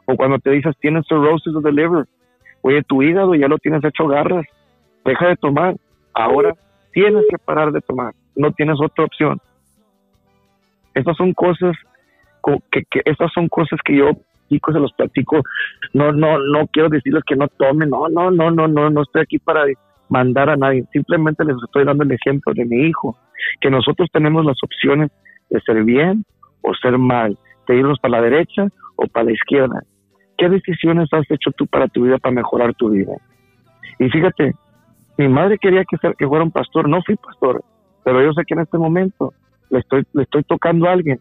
[0.06, 2.04] O cuando te dices, tienes cirrhosis of the liver,
[2.60, 4.44] oye, tu hígado ya lo tienes hecho garras,
[5.04, 5.76] deja de tomar,
[6.12, 6.54] ahora
[6.92, 9.40] tienes que parar de tomar, no tienes otra opción.
[10.94, 11.76] Estas son cosas
[12.70, 14.10] que estas son cosas que yo
[14.48, 15.42] se los platico.
[15.92, 19.22] No, no, no quiero decirles que no tomen, no, no, no, no, no, no estoy
[19.22, 19.64] aquí para
[20.08, 20.84] mandar a nadie.
[20.92, 23.16] Simplemente les estoy dando el ejemplo de mi hijo,
[23.60, 25.10] que nosotros tenemos las opciones
[25.50, 26.24] de ser bien
[26.62, 29.82] o ser mal, de irnos para la derecha o para la izquierda.
[30.36, 33.12] ¿Qué decisiones has hecho tú para tu vida, para mejorar tu vida?
[33.98, 34.54] Y fíjate,
[35.16, 37.62] mi madre quería que, que fuera un pastor, no fui pastor,
[38.02, 39.32] pero yo sé que en este momento
[39.70, 41.20] le estoy, le estoy tocando a alguien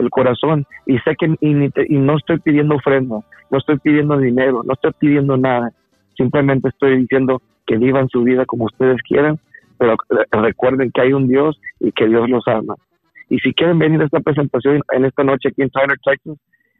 [0.00, 0.66] el corazón.
[0.86, 5.36] Y sé que y, no estoy pidiendo ofrenda, no estoy pidiendo dinero, no estoy pidiendo
[5.36, 5.70] nada,
[6.16, 9.38] simplemente estoy diciendo que vivan su vida como ustedes quieran,
[9.78, 9.96] pero
[10.32, 12.74] recuerden que hay un Dios y que Dios los ama.
[13.28, 16.36] Y si quieren venir a esta presentación en esta noche aquí en Tyler, Texas,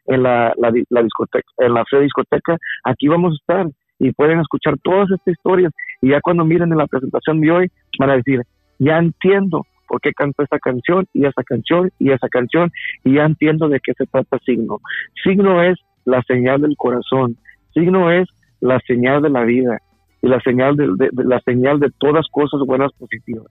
[0.07, 3.67] en la, la, discoteca, en la fe discoteca, aquí vamos a estar
[4.01, 5.73] y pueden escuchar todas estas historias.
[6.03, 8.43] Y ya cuando miren en la presentación de hoy van a decir,
[8.79, 12.71] ya entiendo por qué canto esa canción y esa canción y esa canción
[13.03, 14.79] y ya entiendo de qué se trata signo.
[15.25, 17.37] Signo es la señal del corazón,
[17.75, 18.29] signo es
[18.61, 19.79] la señal de la vida
[20.23, 23.47] y la señal de, la señal de todas cosas buenas positivas.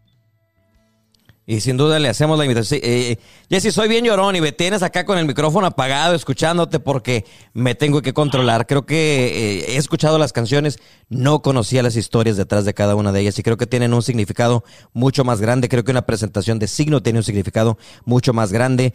[1.49, 2.79] Y sin duda le hacemos la invitación.
[2.83, 6.79] Eh, eh, Jesse, soy bien llorón y me tienes acá con el micrófono apagado escuchándote
[6.79, 8.67] porque me tengo que controlar.
[8.67, 10.77] Creo que eh, he escuchado las canciones,
[11.09, 14.03] no conocía las historias detrás de cada una de ellas y creo que tienen un
[14.03, 15.69] significado mucho más grande.
[15.69, 18.93] Creo que una presentación de signo tiene un significado mucho más grande.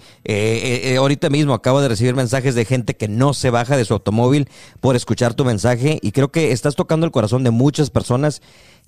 [0.96, 4.48] ahorita mismo acabo de recibir mensajes de gente que no se baja de su automóvil
[4.78, 8.42] por escuchar tu mensaje y creo que estás tocando el corazón de muchas personas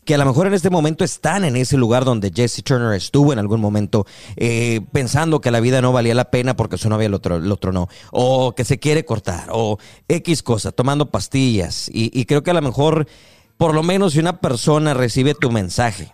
[0.06, 3.32] que a lo mejor en este momento están en ese lugar donde Jesse Turner estuvo
[3.32, 7.08] en algún momento, eh, pensando que la vida no valía la pena porque su novia
[7.08, 11.90] lo, lo tronó, o que se quiere cortar, o X cosa, tomando pastillas.
[11.92, 13.08] Y, y creo que a lo mejor,
[13.58, 16.12] por lo menos si una persona recibe tu mensaje,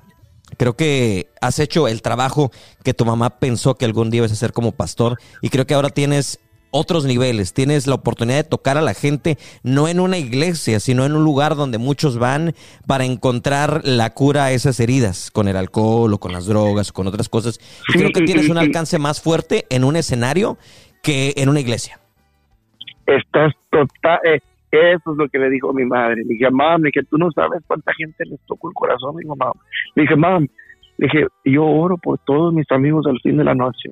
[0.59, 2.53] Creo que has hecho el trabajo
[2.85, 5.73] que tu mamá pensó que algún día ibas a hacer como pastor y creo que
[5.73, 6.41] ahora tienes
[6.73, 7.55] otros niveles.
[7.55, 11.23] Tienes la oportunidad de tocar a la gente no en una iglesia, sino en un
[11.23, 12.55] lugar donde muchos van
[12.89, 16.95] para encontrar la cura a esas heridas, con el alcohol o con las drogas o
[16.95, 17.61] con otras cosas.
[17.89, 20.57] Y creo que tienes un alcance más fuerte en un escenario
[21.03, 22.01] que en una iglesia.
[23.07, 24.19] Estás total.
[24.25, 24.41] Eh,
[24.73, 26.25] eso es lo que le dijo mi madre.
[26.25, 29.17] Le dije, mamá, que tú no sabes cuánta gente les tocó el corazón.
[29.21, 29.53] Le mamá.
[29.95, 30.41] Le dije, mamá,
[30.97, 33.91] le dije, yo oro por todos mis amigos al fin de la noche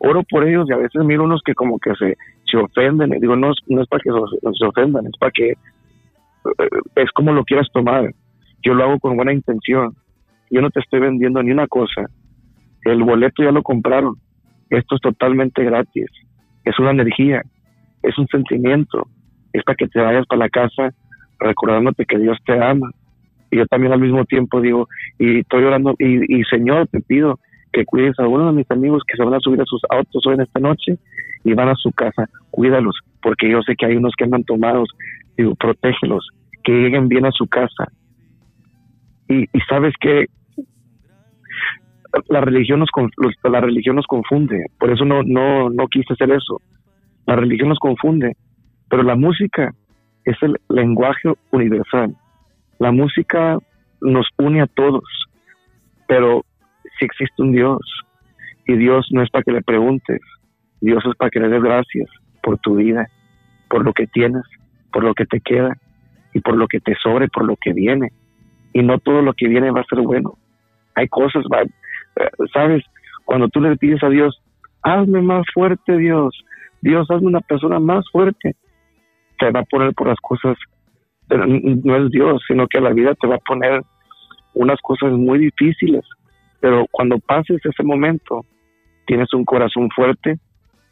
[0.00, 2.16] oro por ellos y a veces miro unos que como que se,
[2.50, 3.14] se ofenden.
[3.14, 7.32] Y digo, no, no es para que se, ofendan, es para que eh, es como
[7.32, 8.12] lo quieras tomar.
[8.62, 9.94] Yo lo hago con buena intención.
[10.50, 12.06] Yo no te estoy vendiendo ni una cosa.
[12.82, 14.16] El boleto ya lo compraron.
[14.70, 16.06] Esto es totalmente gratis.
[16.64, 17.42] Es una energía,
[18.02, 19.06] es un sentimiento.
[19.52, 20.94] Es para que te vayas para la casa
[21.38, 22.90] recordándote que Dios te ama.
[23.50, 27.38] Y yo también al mismo tiempo digo, y estoy orando, y, y Señor, te pido
[27.72, 30.26] que cuides a uno de mis amigos que se van a subir a sus autos
[30.26, 30.98] hoy en esta noche
[31.44, 34.88] y van a su casa, cuídalos, porque yo sé que hay unos que andan tomados,
[35.36, 36.28] digo, protégelos,
[36.64, 37.86] que lleguen bien a su casa.
[39.28, 40.26] Y, sabes que
[42.28, 42.88] la religión nos
[43.44, 46.60] la religión nos confunde, por eso no no no quise hacer eso.
[47.26, 48.36] La religión nos confunde,
[48.88, 49.72] pero la música
[50.24, 52.16] es el lenguaje universal.
[52.80, 53.58] La música
[54.00, 55.04] nos une a todos,
[56.08, 56.44] pero
[57.00, 57.80] si existe un Dios
[58.66, 60.20] y Dios no es para que le preguntes,
[60.80, 62.08] Dios es para que le des gracias
[62.42, 63.08] por tu vida,
[63.68, 64.42] por lo que tienes,
[64.92, 65.76] por lo que te queda
[66.32, 68.12] y por lo que te sobre, por lo que viene.
[68.72, 70.34] Y no todo lo que viene va a ser bueno.
[70.94, 71.44] Hay cosas,
[72.16, 72.84] eh, ¿sabes?
[73.24, 74.40] Cuando tú le pides a Dios,
[74.82, 76.44] hazme más fuerte Dios,
[76.80, 78.54] Dios, hazme una persona más fuerte,
[79.38, 80.56] te va a poner por las cosas,
[81.28, 83.82] no es Dios, sino que la vida te va a poner
[84.54, 86.04] unas cosas muy difíciles.
[86.60, 88.44] Pero cuando pases ese momento,
[89.06, 90.38] tienes un corazón fuerte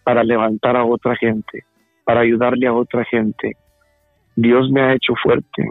[0.02, 1.64] para levantar a otra gente,
[2.04, 3.52] para ayudarle a otra gente.
[4.34, 5.70] Dios me ha hecho fuerte.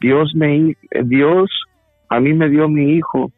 [0.00, 1.50] Dios me Dios
[2.08, 3.32] a mí me dio mi hijo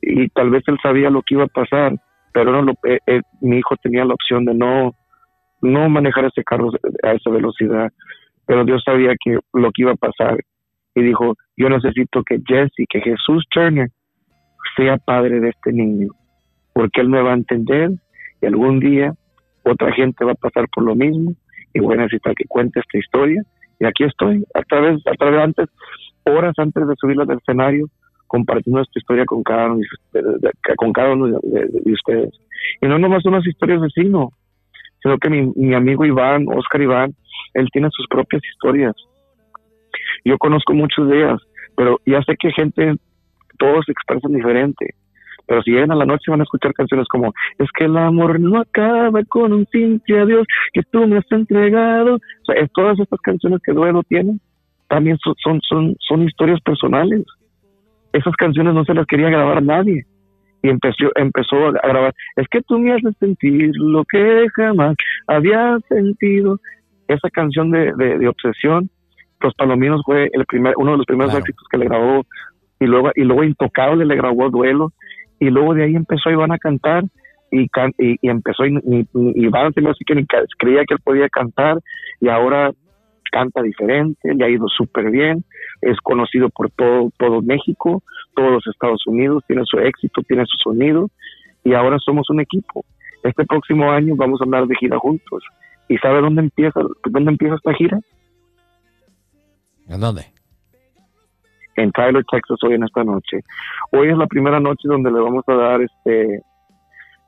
[0.00, 1.96] y tal vez él sabía lo que iba a pasar,
[2.32, 4.94] pero no lo, eh, eh, mi hijo tenía la opción de no
[5.62, 6.70] no manejar ese carro
[7.02, 7.90] a esa velocidad,
[8.46, 10.36] pero Dios sabía que lo que iba a pasar
[10.94, 13.88] y dijo, yo necesito que Jesse, que Jesús Turner
[14.76, 16.08] sea padre de este niño,
[16.72, 17.90] porque él me va a entender
[18.40, 19.14] y algún día
[19.64, 21.34] otra gente va a pasar por lo mismo
[21.74, 23.42] y voy a necesitar que cuente esta historia.
[23.80, 25.68] Y aquí estoy, a través, a través antes,
[26.24, 27.88] horas antes de subirla al escenario,
[28.26, 29.80] compartiendo esta historia con cada uno
[30.76, 30.92] con
[31.42, 32.30] de, ustedes.
[32.80, 34.30] Y no nomás unas historias de sino,
[35.02, 37.14] sino que mi, mi amigo Iván, Oscar Iván,
[37.54, 38.94] él tiene sus propias historias.
[40.24, 41.40] Yo conozco muchas de ellas,
[41.76, 42.94] pero ya sé que gente,
[43.56, 44.94] todos se expresan diferente.
[45.46, 48.40] Pero si llegan a la noche van a escuchar canciones como Es que el amor
[48.40, 52.16] no acaba con un simple adiós que tú me has entregado.
[52.16, 54.38] O sea, todas estas canciones que Duelo tiene
[54.88, 57.24] también son, son, son, son historias personales.
[58.12, 60.04] Esas canciones no se las quería grabar nadie.
[60.62, 62.14] Y empezó, empezó a grabar.
[62.34, 66.58] Es que tú me haces sentir lo que jamás había sentido.
[67.08, 68.90] Esa canción de, de, Obsesión,
[69.40, 72.24] Los Palominos fue el primer, uno de los primeros éxitos que le grabó
[72.80, 74.92] y luego y luego Intocable le grabó duelo
[75.38, 77.04] y luego de ahí empezó Iván a cantar
[77.50, 80.26] y, y, empezó y, Iván así que ni
[80.58, 81.78] creía que él podía cantar
[82.20, 82.72] y ahora
[83.30, 85.44] canta diferente, le ha ido súper bien,
[85.82, 88.02] es conocido por todo, todo México,
[88.34, 91.10] todos los Estados Unidos, tiene su éxito, tiene su sonido
[91.64, 92.84] y ahora somos un equipo.
[93.22, 95.42] Este próximo año vamos a andar de gira juntos.
[95.88, 97.98] ¿Y sabe dónde empieza, dónde empieza esta gira?
[99.88, 100.35] ¿En dónde?
[101.76, 103.40] En Tyler, Texas, hoy en esta noche.
[103.92, 106.42] Hoy es la primera noche donde le vamos a dar este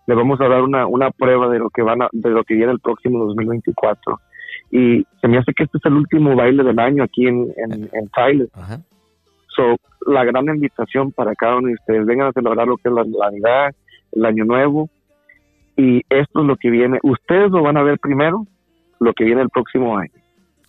[0.07, 2.55] le vamos a dar una, una prueba de lo que van a, de lo que
[2.55, 4.19] viene el próximo 2024
[4.71, 8.09] y se me hace que este es el último baile del año aquí en, en,
[8.15, 8.49] Tyler.
[9.49, 12.95] So, la gran invitación para cada uno de ustedes, vengan a celebrar lo que es
[12.95, 13.75] la Navidad,
[14.13, 14.89] el Año Nuevo,
[15.77, 16.99] y esto es lo que viene.
[17.03, 18.47] Ustedes lo van a ver primero,
[19.01, 20.18] lo que viene el próximo año.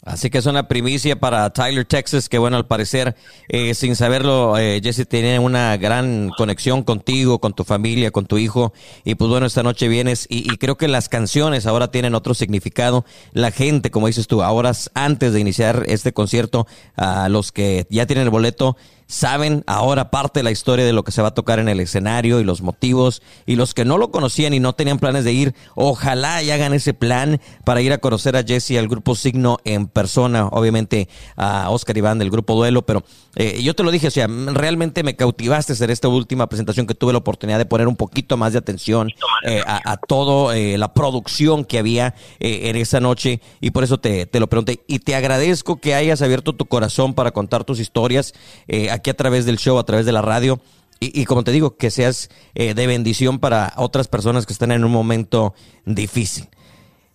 [0.03, 3.15] Así que es una primicia para Tyler, Texas, que bueno, al parecer,
[3.49, 8.37] eh, sin saberlo, eh, Jesse tiene una gran conexión contigo, con tu familia, con tu
[8.37, 8.73] hijo.
[9.03, 12.33] Y pues bueno, esta noche vienes y, y, creo que las canciones ahora tienen otro
[12.33, 13.05] significado.
[13.33, 18.05] La gente, como dices tú, ahora antes de iniciar este concierto, a los que ya
[18.05, 18.77] tienen el boleto,
[19.09, 21.79] saben ahora parte de la historia de lo que se va a tocar en el
[21.79, 23.21] escenario y los motivos.
[23.47, 26.73] Y los que no lo conocían y no tenían planes de ir, ojalá y hagan
[26.73, 30.45] ese plan para ir a conocer a Jesse, al grupo Signo en persona.
[30.47, 33.03] Obviamente a Oscar Iván del grupo Duelo, pero
[33.35, 36.93] eh, yo te lo dije, o sea, realmente me cautivaste en esta última presentación que
[36.93, 39.09] tuve la oportunidad de poner un poquito más de atención
[39.43, 44.27] eh, a, todo eh, la producción que había en esa noche y por eso te,
[44.27, 44.81] te, lo pregunté.
[44.87, 48.33] Y te agradezco que hayas abierto tu corazón para contar tus historias
[48.99, 50.61] aquí a través del show, a través de la radio.
[51.01, 54.83] Y, como te digo, que seas eh, de bendición para otras personas que están en
[54.83, 55.53] un momento
[55.85, 56.49] difícil.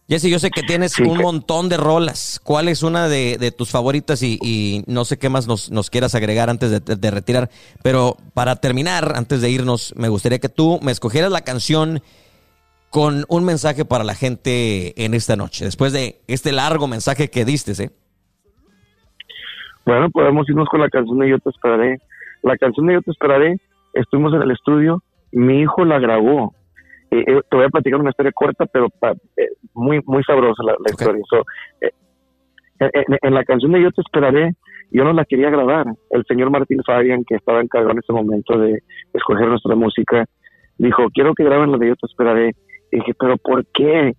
[0.09, 2.40] Jesse, yo sé que tienes un montón de rolas.
[2.42, 4.23] ¿Cuál es una de, tus favoritas?
[4.23, 7.51] Y, no sé qué más nos, quieras agregar antes de, retirar.
[7.83, 12.03] Pero para terminar, antes de irnos, me gustaría que tú me escogieras la canción
[12.89, 15.66] con un mensaje para la gente en esta noche.
[15.66, 17.91] Después de este largo mensaje que diste, ¿eh?
[19.87, 21.99] Bueno, podemos irnos con la canción de Yo te esperaré.
[22.43, 23.57] La canción de Yo te esperaré,
[23.93, 26.55] estuvimos en el estudio, mi hijo la grabó.
[27.11, 28.89] Eh, eh, te voy a platicar una historia corta, pero
[29.37, 31.22] eh, muy muy sabrosa la, historia.
[32.80, 34.53] en, la canción de Yo te esperaré,
[34.91, 35.87] yo no la quería grabar.
[36.11, 38.82] El señor Martín Fabian, que estaba encargado en ese momento de
[39.12, 40.24] escoger nuestra música,
[40.78, 42.53] dijo, quiero que graben la de Yo te esperaré.
[42.91, 44.14] Y dije, pero ¿por qué?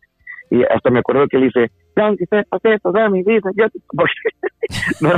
[0.52, 3.66] Y hasta me acuerdo que él dice, aunque sepas esto de mi vida, yo
[5.02, 5.12] no,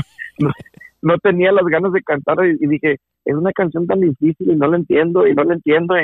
[1.02, 4.68] no, tenía las ganas de cantar y, dije, es una canción tan difícil y no
[4.68, 5.96] la entiendo y no la entiendo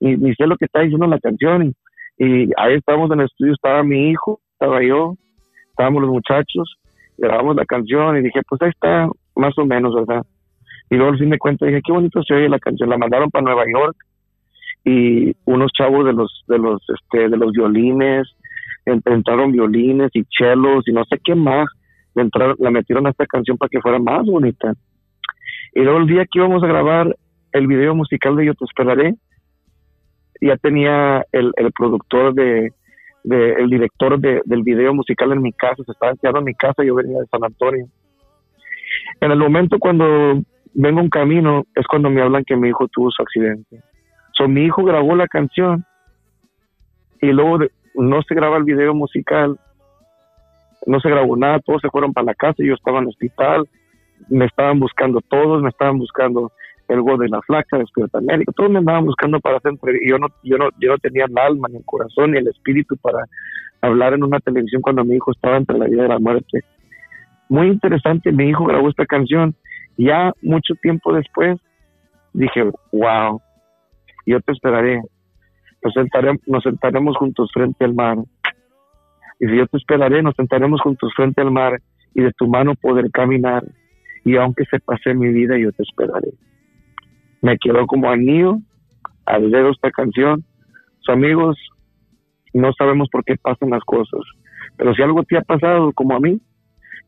[0.00, 1.74] y, ni sé lo que está diciendo la canción.
[2.18, 5.14] Y, ahí estábamos en el estudio, estaba mi hijo, estaba yo,
[5.70, 6.76] estábamos los muchachos,
[7.18, 10.22] grabamos la canción y dije, pues ahí está, más o menos, ¿verdad?
[10.90, 12.90] Y luego al fin de cuentas dije, qué bonito se oye la canción.
[12.90, 13.96] La mandaron para Nueva York
[14.84, 18.26] y unos chavos de los de los este de los violines
[18.84, 21.66] entraron violines y chelos y no sé qué más
[22.14, 24.74] le entraron, metieron a esta canción para que fuera más bonita.
[25.74, 27.16] Y luego el día que íbamos a grabar
[27.52, 29.14] el video musical de Yo te esperaré
[30.42, 32.72] ya tenía el, el productor de,
[33.24, 36.54] de el director de, del video musical en mi casa se estaba quedando en mi
[36.54, 37.86] casa yo venía de San Antonio.
[39.20, 40.42] En el momento cuando
[40.74, 43.82] vengo un camino es cuando me hablan que mi hijo tuvo su accidente.
[44.32, 45.84] So, mi hijo grabó la canción
[47.20, 47.58] y luego
[47.94, 49.58] no se graba el video musical,
[50.86, 53.68] no se grabó nada, todos se fueron para la casa, yo estaba en el hospital,
[54.28, 56.52] me estaban buscando todos, me estaban buscando
[56.88, 59.72] el de la flaca, de América, todos me andaban buscando para hacer
[60.06, 62.96] yo no, yo no, yo no tenía el alma, ni el corazón, ni el espíritu
[62.96, 63.24] para
[63.80, 66.60] hablar en una televisión cuando mi hijo estaba entre la vida y la muerte.
[67.48, 69.54] Muy interesante, mi hijo grabó esta canción.
[69.96, 71.58] Ya mucho tiempo después
[72.32, 73.40] dije, wow,
[74.26, 75.02] yo te esperaré.
[76.46, 78.18] Nos sentaremos juntos frente al mar.
[79.42, 81.80] Y si yo te esperaré, nos sentaremos juntos frente al mar
[82.14, 83.64] y de tu mano poder caminar.
[84.24, 86.28] Y aunque se pase mi vida, yo te esperaré.
[87.40, 88.58] Me quedó como anillo
[89.26, 90.44] al dedo esta canción.
[91.08, 91.58] Amigos,
[92.54, 94.20] no sabemos por qué pasan las cosas.
[94.76, 96.40] Pero si algo te ha pasado como a mí,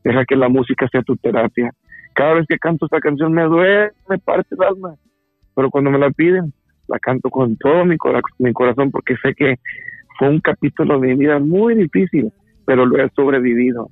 [0.03, 1.71] deja que la música sea tu terapia.
[2.15, 4.95] Cada vez que canto esta canción me duele, me parte el alma.
[5.55, 6.51] Pero cuando me la piden,
[6.89, 9.55] la canto con todo mi corazón porque sé que
[10.17, 12.31] fue un capítulo de mi vida muy difícil,
[12.65, 13.89] pero lo he sobrevivido.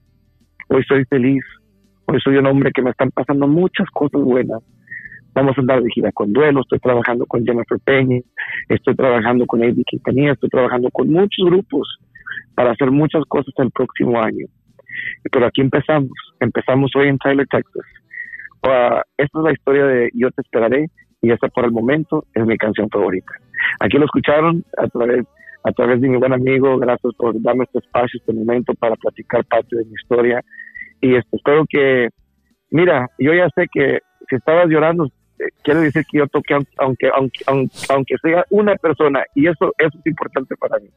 [0.70, 1.44] Hoy soy feliz,
[2.06, 4.62] hoy soy un hombre que me están pasando muchas cosas buenas.
[5.34, 8.20] Vamos a andar de gira con duelo, estoy trabajando con Jennifer Peña,
[8.70, 12.00] estoy trabajando con Eddie Quintanilla, estoy trabajando con muchos grupos
[12.56, 14.46] para hacer muchas cosas el próximo año.
[15.32, 17.86] Pero aquí empezamos, empezamos hoy en Tyler, Texas.
[18.64, 20.88] Uh, esta es la historia de Yo te esperaré
[21.22, 23.34] y esta por el momento es mi canción favorita.
[23.80, 25.26] Aquí lo escucharon a través
[25.64, 29.46] a través de mi buen amigo, gracias por darme este espacio, este momento para platicar
[29.46, 30.44] parte de mi historia
[31.04, 32.10] y este, espero que,
[32.70, 34.00] mira, yo ya sé que
[34.30, 39.24] si estabas llorando, eh, quiere decir que yo toqué aunque, aunque, aunque, sea una persona
[39.36, 40.90] y eso, eso es importante para mí.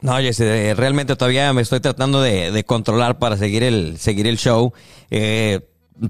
[0.00, 0.30] No, oye,
[0.74, 4.72] realmente todavía me estoy tratando de, de, controlar para seguir el, seguir el show.
[5.10, 5.60] Eh,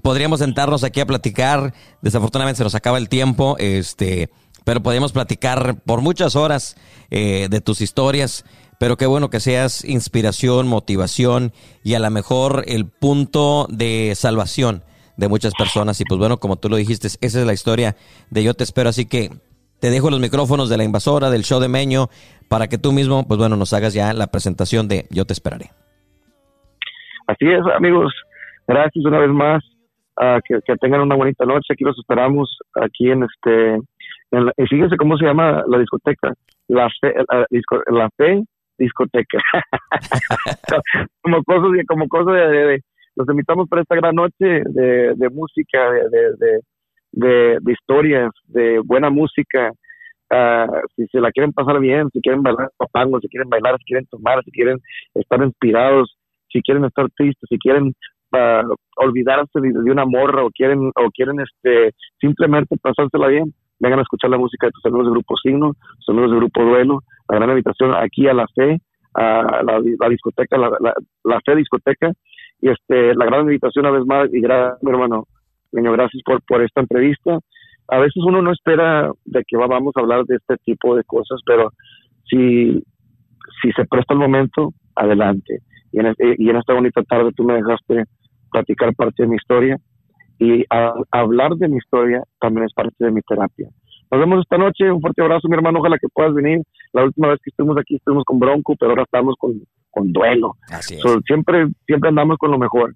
[0.02, 1.72] podríamos sentarnos aquí a platicar.
[2.02, 4.28] Desafortunadamente se nos acaba el tiempo, este,
[4.68, 6.76] pero podríamos platicar por muchas horas
[7.10, 8.44] eh, de tus historias.
[8.78, 11.52] Pero qué bueno que seas inspiración, motivación
[11.82, 14.82] y a lo mejor el punto de salvación
[15.16, 16.02] de muchas personas.
[16.02, 17.96] Y pues bueno, como tú lo dijiste, esa es la historia
[18.28, 18.90] de Yo Te Espero.
[18.90, 19.30] Así que
[19.80, 22.08] te dejo los micrófonos de la invasora, del show de Meño,
[22.50, 25.70] para que tú mismo, pues bueno, nos hagas ya la presentación de Yo Te Esperaré.
[27.26, 28.12] Así es, amigos.
[28.66, 29.64] Gracias una vez más
[30.44, 31.72] que, tengan una bonita noche.
[31.72, 33.80] Aquí los esperamos, aquí en este.
[34.30, 36.34] Y fíjense cómo se llama la discoteca.
[36.68, 37.14] La Fe,
[37.90, 38.42] la, fe
[38.78, 39.38] Discoteca.
[41.22, 42.80] como cosas, como cosas de,
[43.16, 46.60] Los invitamos para esta gran noche de, de música, de,
[47.12, 49.72] de, de, historias, de buena música.
[50.30, 53.84] Uh, si se la quieren pasar bien, si quieren bailar papango, si quieren bailar, si
[53.84, 54.78] quieren tomar, si quieren
[55.14, 56.18] estar inspirados,
[56.52, 57.94] si quieren estar tristes, si quieren
[58.30, 58.62] para
[58.96, 64.30] olvidarse de, una morra o quieren o quieren este simplemente pasársela bien, vengan a escuchar
[64.30, 67.50] la música de tus amigos de Grupo Signo, tus amigos de Grupo Duelo, la gran
[67.50, 68.80] invitación aquí a la Fe,
[69.14, 70.70] a la, discoteca, la,
[71.24, 72.12] la, Fe Discoteca,
[72.60, 75.24] y este la gran invitación una vez más, y gracias, mi hermano,
[75.72, 77.38] niño, gracias por, por esta entrevista.
[77.88, 81.40] A veces uno no espera de que vamos a hablar de este tipo de cosas,
[81.46, 81.70] pero
[82.28, 82.82] si,
[83.62, 85.60] si se presta el momento, adelante.
[85.90, 88.04] Y en, y en esta bonita tarde tú me dejaste
[88.50, 89.78] platicar parte de mi historia
[90.38, 90.64] y
[91.10, 93.68] hablar de mi historia también es parte de mi terapia.
[94.10, 96.62] Nos vemos esta noche, un fuerte abrazo mi hermano, ojalá que puedas venir.
[96.92, 99.60] La última vez que estuvimos aquí estuvimos con Bronco, pero ahora estamos con,
[99.90, 100.54] con duelo.
[101.26, 102.94] siempre, siempre andamos con lo mejor.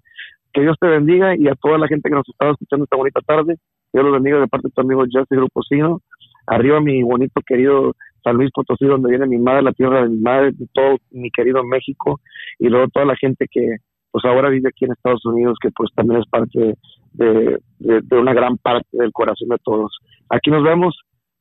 [0.53, 3.21] que Dios te bendiga y a toda la gente que nos está escuchando esta bonita
[3.21, 3.57] tarde.
[3.91, 6.01] Dios los bendiga de parte de tu amigo Jesse Grupo Sino.
[6.47, 10.19] Arriba mi bonito querido San Luis Potosí, donde viene mi madre, la tierra de mi
[10.19, 12.21] madre, todo mi querido México
[12.57, 13.77] y luego toda la gente que
[14.13, 16.77] pues ahora vive aquí en Estados Unidos, que pues también es parte
[17.13, 19.97] de, de una gran parte del corazón de todos.
[20.29, 20.95] Aquí nos vemos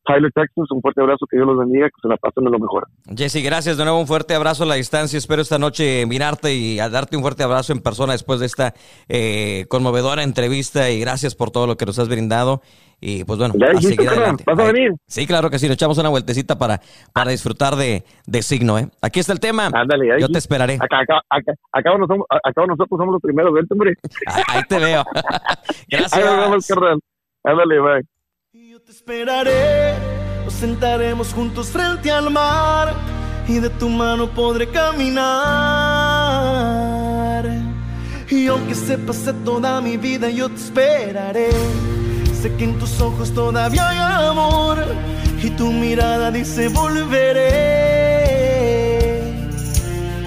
[0.04, 0.70] Tyler, Texas.
[0.70, 2.88] Un fuerte abrazo, que Dios los bendiga, que se la pasen de lo mejor.
[3.16, 5.16] Jesse, gracias de nuevo, un fuerte abrazo a la distancia.
[5.16, 8.74] Espero esta noche mirarte y darte un fuerte abrazo en persona después de esta
[9.08, 12.62] eh, conmovedora entrevista y gracias por todo lo que nos has brindado.
[13.04, 14.44] Y pues bueno, a seguir adelante.
[14.46, 14.92] ¿Vas a venir?
[15.08, 16.80] Sí, claro que sí, nos echamos una vueltecita para,
[17.12, 18.88] para disfrutar de, de signo, ¿eh?
[19.00, 19.70] Aquí está el tema.
[19.74, 20.74] Ándale, ahí, Yo te esperaré.
[20.74, 23.94] Acá, acá, acá, acá, nosotros, acá nosotros somos los primeros, vente, hombre.
[24.46, 25.04] Ahí te veo.
[25.88, 26.12] gracias.
[27.44, 28.21] Ándale, bye
[28.92, 29.94] esperaré,
[30.44, 32.92] nos sentaremos juntos frente al mar
[33.48, 35.32] y de tu mano podré caminar.
[38.28, 41.48] Y aunque se pase toda mi vida, yo te esperaré.
[42.40, 43.96] Sé que en tus ojos todavía hay
[44.28, 44.84] amor
[45.42, 47.40] y tu mirada dice volveré.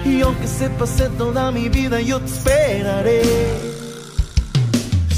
[0.05, 3.84] Y aunque se pase toda mi vida, yo te esperaré.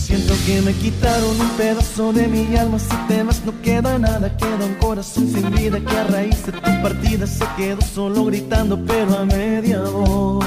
[0.07, 2.79] Siento que me quitaron un pedazo de mi alma.
[2.79, 6.81] Si temas no queda nada, queda un corazón sin vida que a raíz de tu
[6.81, 10.45] partida se quedó solo gritando, pero a media voz.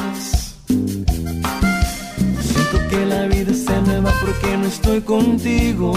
[0.67, 1.19] Siento
[2.89, 5.93] que la vida se me va porque no estoy contigo.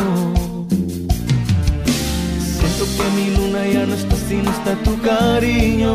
[2.57, 5.93] Siento que mi luna ya no está si no está tu cariño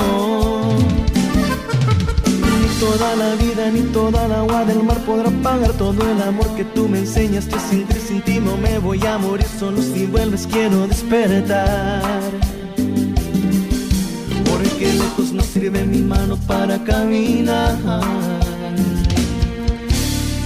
[2.78, 6.64] toda la vida ni toda el agua del mar podrá pagar todo el amor que
[6.64, 7.56] tú me enseñaste.
[7.56, 12.22] A sentir sin ti no me voy a morir solo si vuelves quiero despertar.
[14.44, 17.76] Porque lejos no sirve mi mano para caminar.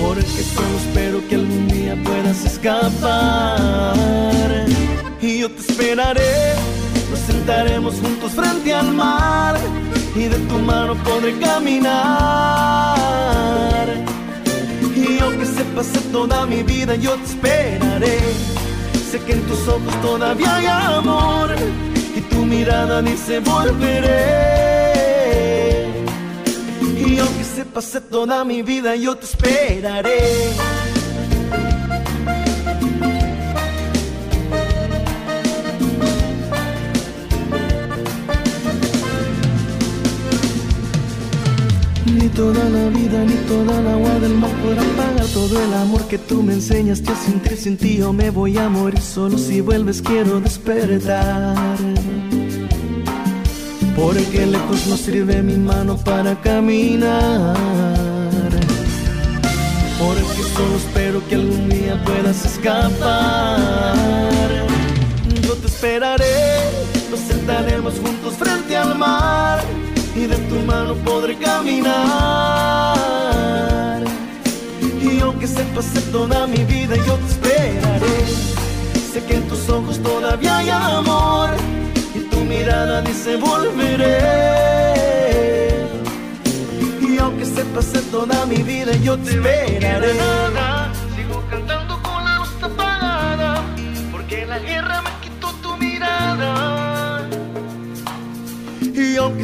[0.00, 3.94] Porque solo espero que algún día puedas escapar.
[5.20, 6.54] Y yo te esperaré
[7.10, 9.56] nos sentaremos juntos frente al mar
[10.14, 11.88] y de tu mano podré caminar.
[14.94, 18.18] Y aunque se pase toda mi vida, yo te esperaré.
[19.10, 21.54] Sé que en tus ojos todavía hay amor
[22.16, 24.62] y tu mirada dice volveré.
[26.96, 30.52] Y aunque se pase toda mi vida, yo te esperaré.
[42.42, 46.18] Toda la vida, ni toda la agua del mar podrán pagar todo el amor que
[46.18, 47.98] tú me enseñaste a sentir sin ti.
[47.98, 51.76] Yo me voy a morir solo si vuelves, quiero despertar.
[53.94, 57.56] Porque lejos no sirve mi mano para caminar.
[60.00, 63.94] Porque solo espero que algún día puedas escapar.
[65.46, 66.40] Yo te esperaré,
[67.08, 69.60] nos sentaremos juntos frente al mar
[70.14, 71.94] y de tu mano podré caminar.
[75.02, 78.26] Y aunque se pase toda mi vida, yo te esperaré.
[79.12, 81.50] Sé que en tus ojos todavía hay amor
[82.14, 84.18] y tu mirada dice volveré.
[87.00, 90.71] Y aunque se pase toda mi vida, yo te esperaré.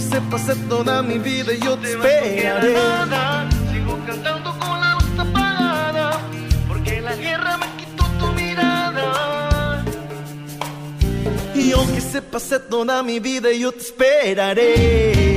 [0.08, 2.72] Se pase toda mi vida, yo te esperaré.
[2.72, 3.48] Nada.
[3.70, 6.20] Sigo cantando con la luz apagada,
[6.66, 9.84] porque la guerra me quitó tu mirada.
[11.54, 15.27] Y aunque se pase toda mi vida, yo te esperaré.